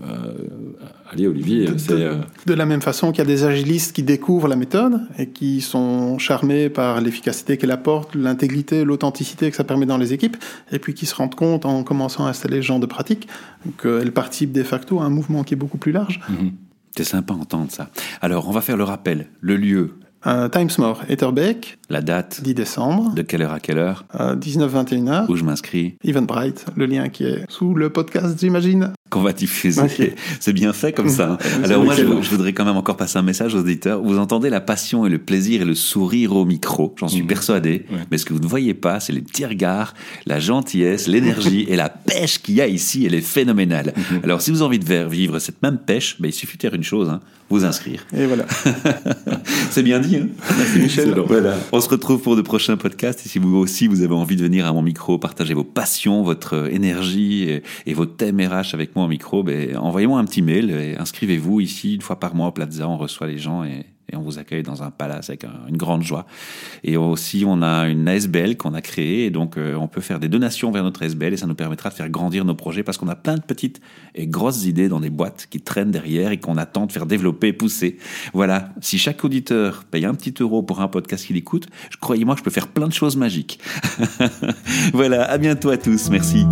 euh, 0.00 0.32
allez 1.10 1.26
Olivier, 1.26 1.66
c'est... 1.76 1.92
Euh, 1.92 2.14
de, 2.46 2.54
la 2.54 2.66
même 2.66 2.80
façon 2.80 3.10
qu'il 3.10 3.18
y 3.18 3.22
a 3.22 3.24
des 3.24 3.42
agilistes 3.44 3.94
qui 3.94 4.04
découvrent 4.04 4.46
la 4.46 4.54
méthode 4.54 5.00
et 5.18 5.28
qui 5.28 5.60
sont 5.60 6.18
charmés 6.18 6.68
par 6.70 7.00
l'efficacité 7.00 7.56
qu'elle 7.56 7.72
apporte, 7.72 8.14
l'intégrité, 8.14 8.84
l'authenticité 8.84 9.50
que 9.50 9.56
ça 9.56 9.64
permet 9.64 9.86
dans 9.86 9.98
les 9.98 10.12
équipes, 10.12 10.36
et 10.70 10.78
puis 10.78 10.94
qui 10.94 11.06
se 11.06 11.14
rendent 11.16 11.34
compte 11.34 11.66
en 11.66 11.82
commençant 11.82 12.26
à 12.26 12.30
installer 12.30 12.58
ce 12.58 12.66
genre 12.66 12.80
de 12.80 12.86
pratique 12.86 13.26
qu'elle 13.82 14.12
participe 14.12 14.52
de 14.52 14.62
facto 14.62 15.00
à 15.00 15.04
un 15.04 15.10
mouvement 15.10 15.42
qui 15.42 15.54
est 15.54 15.56
beaucoup 15.56 15.78
plus 15.78 15.92
large. 15.92 16.20
Mhm. 16.28 16.52
C'est 16.96 17.04
sympa 17.04 17.34
d'entendre 17.34 17.70
ça. 17.70 17.90
Alors, 18.20 18.48
on 18.48 18.52
va 18.52 18.60
faire 18.60 18.76
le 18.76 18.84
rappel. 18.84 19.26
Le 19.40 19.56
lieu, 19.56 19.94
euh, 20.26 20.48
Times 20.48 20.70
More, 20.78 21.02
Etterbeek. 21.08 21.78
La 21.90 22.02
date 22.02 22.40
10 22.42 22.54
décembre. 22.54 23.14
De 23.14 23.22
quelle 23.22 23.42
heure 23.42 23.52
à 23.52 23.60
quelle 23.60 23.78
heure? 23.78 24.04
19-21h. 24.14 25.30
Où 25.30 25.36
je 25.36 25.44
m'inscris? 25.44 25.96
Eventbrite, 26.04 26.66
le 26.76 26.86
lien 26.86 27.08
qui 27.08 27.24
est 27.24 27.44
sous 27.48 27.74
le 27.74 27.90
podcast, 27.90 28.36
j'imagine. 28.38 28.92
Qu'on 29.10 29.22
va 29.22 29.32
diffuser. 29.32 30.14
C'est 30.40 30.52
bien 30.52 30.72
fait 30.72 30.92
comme 30.92 31.08
ça. 31.08 31.38
Alors 31.64 31.82
moi, 31.82 31.94
je, 31.94 32.02
voudrais 32.02 32.52
quand 32.52 32.64
même 32.64 32.76
encore 32.76 32.96
passer 32.96 33.18
un 33.18 33.22
message 33.22 33.54
aux 33.54 33.60
auditeurs. 33.60 34.02
Vous 34.02 34.18
entendez 34.18 34.50
la 34.50 34.60
passion 34.60 35.06
et 35.06 35.08
le 35.08 35.18
plaisir 35.18 35.62
et 35.62 35.64
le 35.64 35.74
sourire 35.74 36.34
au 36.36 36.44
micro, 36.44 36.94
j'en 36.98 37.08
suis 37.08 37.22
mhm. 37.22 37.28
persuadé. 37.28 37.86
Mais 38.10 38.18
ce 38.18 38.26
que 38.26 38.34
vous 38.34 38.40
ne 38.40 38.46
voyez 38.46 38.74
pas, 38.74 39.00
c'est 39.00 39.12
les 39.12 39.22
petits 39.22 39.46
regards, 39.46 39.94
la 40.26 40.40
gentillesse, 40.40 41.06
l'énergie 41.06 41.64
et 41.68 41.76
la 41.76 41.88
pêche 41.88 42.42
qu'il 42.42 42.56
y 42.56 42.60
a 42.60 42.66
ici. 42.66 43.06
Elle 43.06 43.14
est 43.14 43.22
phénoménale. 43.22 43.94
Mhm. 43.96 44.20
Alors 44.24 44.42
si 44.42 44.50
vous 44.50 44.58
avez 44.58 44.66
envie 44.66 44.78
de 44.78 45.08
vivre 45.08 45.38
cette 45.38 45.62
même 45.62 45.78
pêche, 45.78 46.20
ben, 46.20 46.28
il 46.28 46.34
suffit 46.34 46.58
de 46.58 46.62
faire 46.62 46.74
une 46.74 46.84
chose, 46.84 47.08
hein, 47.08 47.20
vous 47.48 47.64
inscrire. 47.64 48.04
Et 48.14 48.26
voilà. 48.26 48.44
C'est 49.70 49.82
bien 49.82 50.00
dit. 50.00 50.16
Hein 50.16 50.28
Merci 50.56 50.78
Michel. 50.78 51.14
Voilà. 51.26 51.56
On 51.72 51.80
se 51.80 51.88
retrouve 51.88 52.22
pour 52.22 52.36
de 52.36 52.42
prochains 52.42 52.76
podcasts. 52.76 53.24
Et 53.26 53.28
si 53.28 53.38
vous 53.38 53.56
aussi 53.56 53.86
vous 53.86 54.02
avez 54.02 54.14
envie 54.14 54.36
de 54.36 54.42
venir 54.42 54.66
à 54.66 54.72
mon 54.72 54.82
micro, 54.82 55.18
partager 55.18 55.54
vos 55.54 55.64
passions, 55.64 56.22
votre 56.22 56.70
énergie 56.72 57.44
et, 57.44 57.62
et 57.86 57.94
vos 57.94 58.06
thèmes 58.06 58.40
RH 58.40 58.74
avec 58.74 58.94
moi 58.96 59.04
au 59.04 59.08
micro, 59.08 59.42
ben, 59.42 59.76
envoyez-moi 59.76 60.18
un 60.18 60.24
petit 60.24 60.42
mail 60.42 60.70
et 60.70 60.96
inscrivez-vous 60.96 61.60
ici 61.60 61.94
une 61.94 62.02
fois 62.02 62.18
par 62.18 62.34
mois 62.34 62.48
au 62.48 62.52
Plaza. 62.52 62.88
On 62.88 62.96
reçoit 62.96 63.26
les 63.26 63.38
gens 63.38 63.64
et 63.64 63.86
et 64.12 64.16
on 64.16 64.22
vous 64.22 64.38
accueille 64.38 64.62
dans 64.62 64.82
un 64.82 64.90
palace 64.90 65.28
avec 65.28 65.44
une 65.68 65.76
grande 65.76 66.02
joie. 66.02 66.26
Et 66.84 66.96
aussi, 66.96 67.44
on 67.46 67.62
a 67.62 67.88
une 67.88 68.08
ASBL 68.08 68.56
qu'on 68.56 68.74
a 68.74 68.80
créée, 68.80 69.26
et 69.26 69.30
donc 69.30 69.56
euh, 69.56 69.74
on 69.74 69.88
peut 69.88 70.00
faire 70.00 70.18
des 70.18 70.28
donations 70.28 70.70
vers 70.70 70.82
notre 70.82 71.02
ASBL, 71.02 71.34
et 71.34 71.36
ça 71.36 71.46
nous 71.46 71.54
permettra 71.54 71.90
de 71.90 71.94
faire 71.94 72.08
grandir 72.08 72.44
nos 72.44 72.54
projets, 72.54 72.82
parce 72.82 72.96
qu'on 72.98 73.08
a 73.08 73.16
plein 73.16 73.36
de 73.36 73.42
petites 73.42 73.80
et 74.14 74.26
grosses 74.26 74.64
idées 74.64 74.88
dans 74.88 75.00
des 75.00 75.10
boîtes 75.10 75.46
qui 75.50 75.60
traînent 75.60 75.90
derrière 75.90 76.30
et 76.30 76.38
qu'on 76.38 76.56
attend 76.56 76.86
de 76.86 76.92
faire 76.92 77.06
développer, 77.06 77.52
pousser. 77.52 77.98
Voilà, 78.32 78.70
si 78.80 78.98
chaque 78.98 79.24
auditeur 79.24 79.84
paye 79.84 80.04
un 80.04 80.14
petit 80.14 80.34
euro 80.40 80.62
pour 80.62 80.80
un 80.80 80.88
podcast 80.88 81.26
qu'il 81.26 81.36
écoute, 81.36 81.68
croyez-moi 82.00 82.36
je 82.38 82.42
peux 82.42 82.50
faire 82.50 82.68
plein 82.68 82.88
de 82.88 82.92
choses 82.92 83.16
magiques. 83.16 83.60
voilà, 84.92 85.24
à 85.30 85.38
bientôt 85.38 85.70
à 85.70 85.76
tous, 85.76 86.08
merci. 86.10 86.44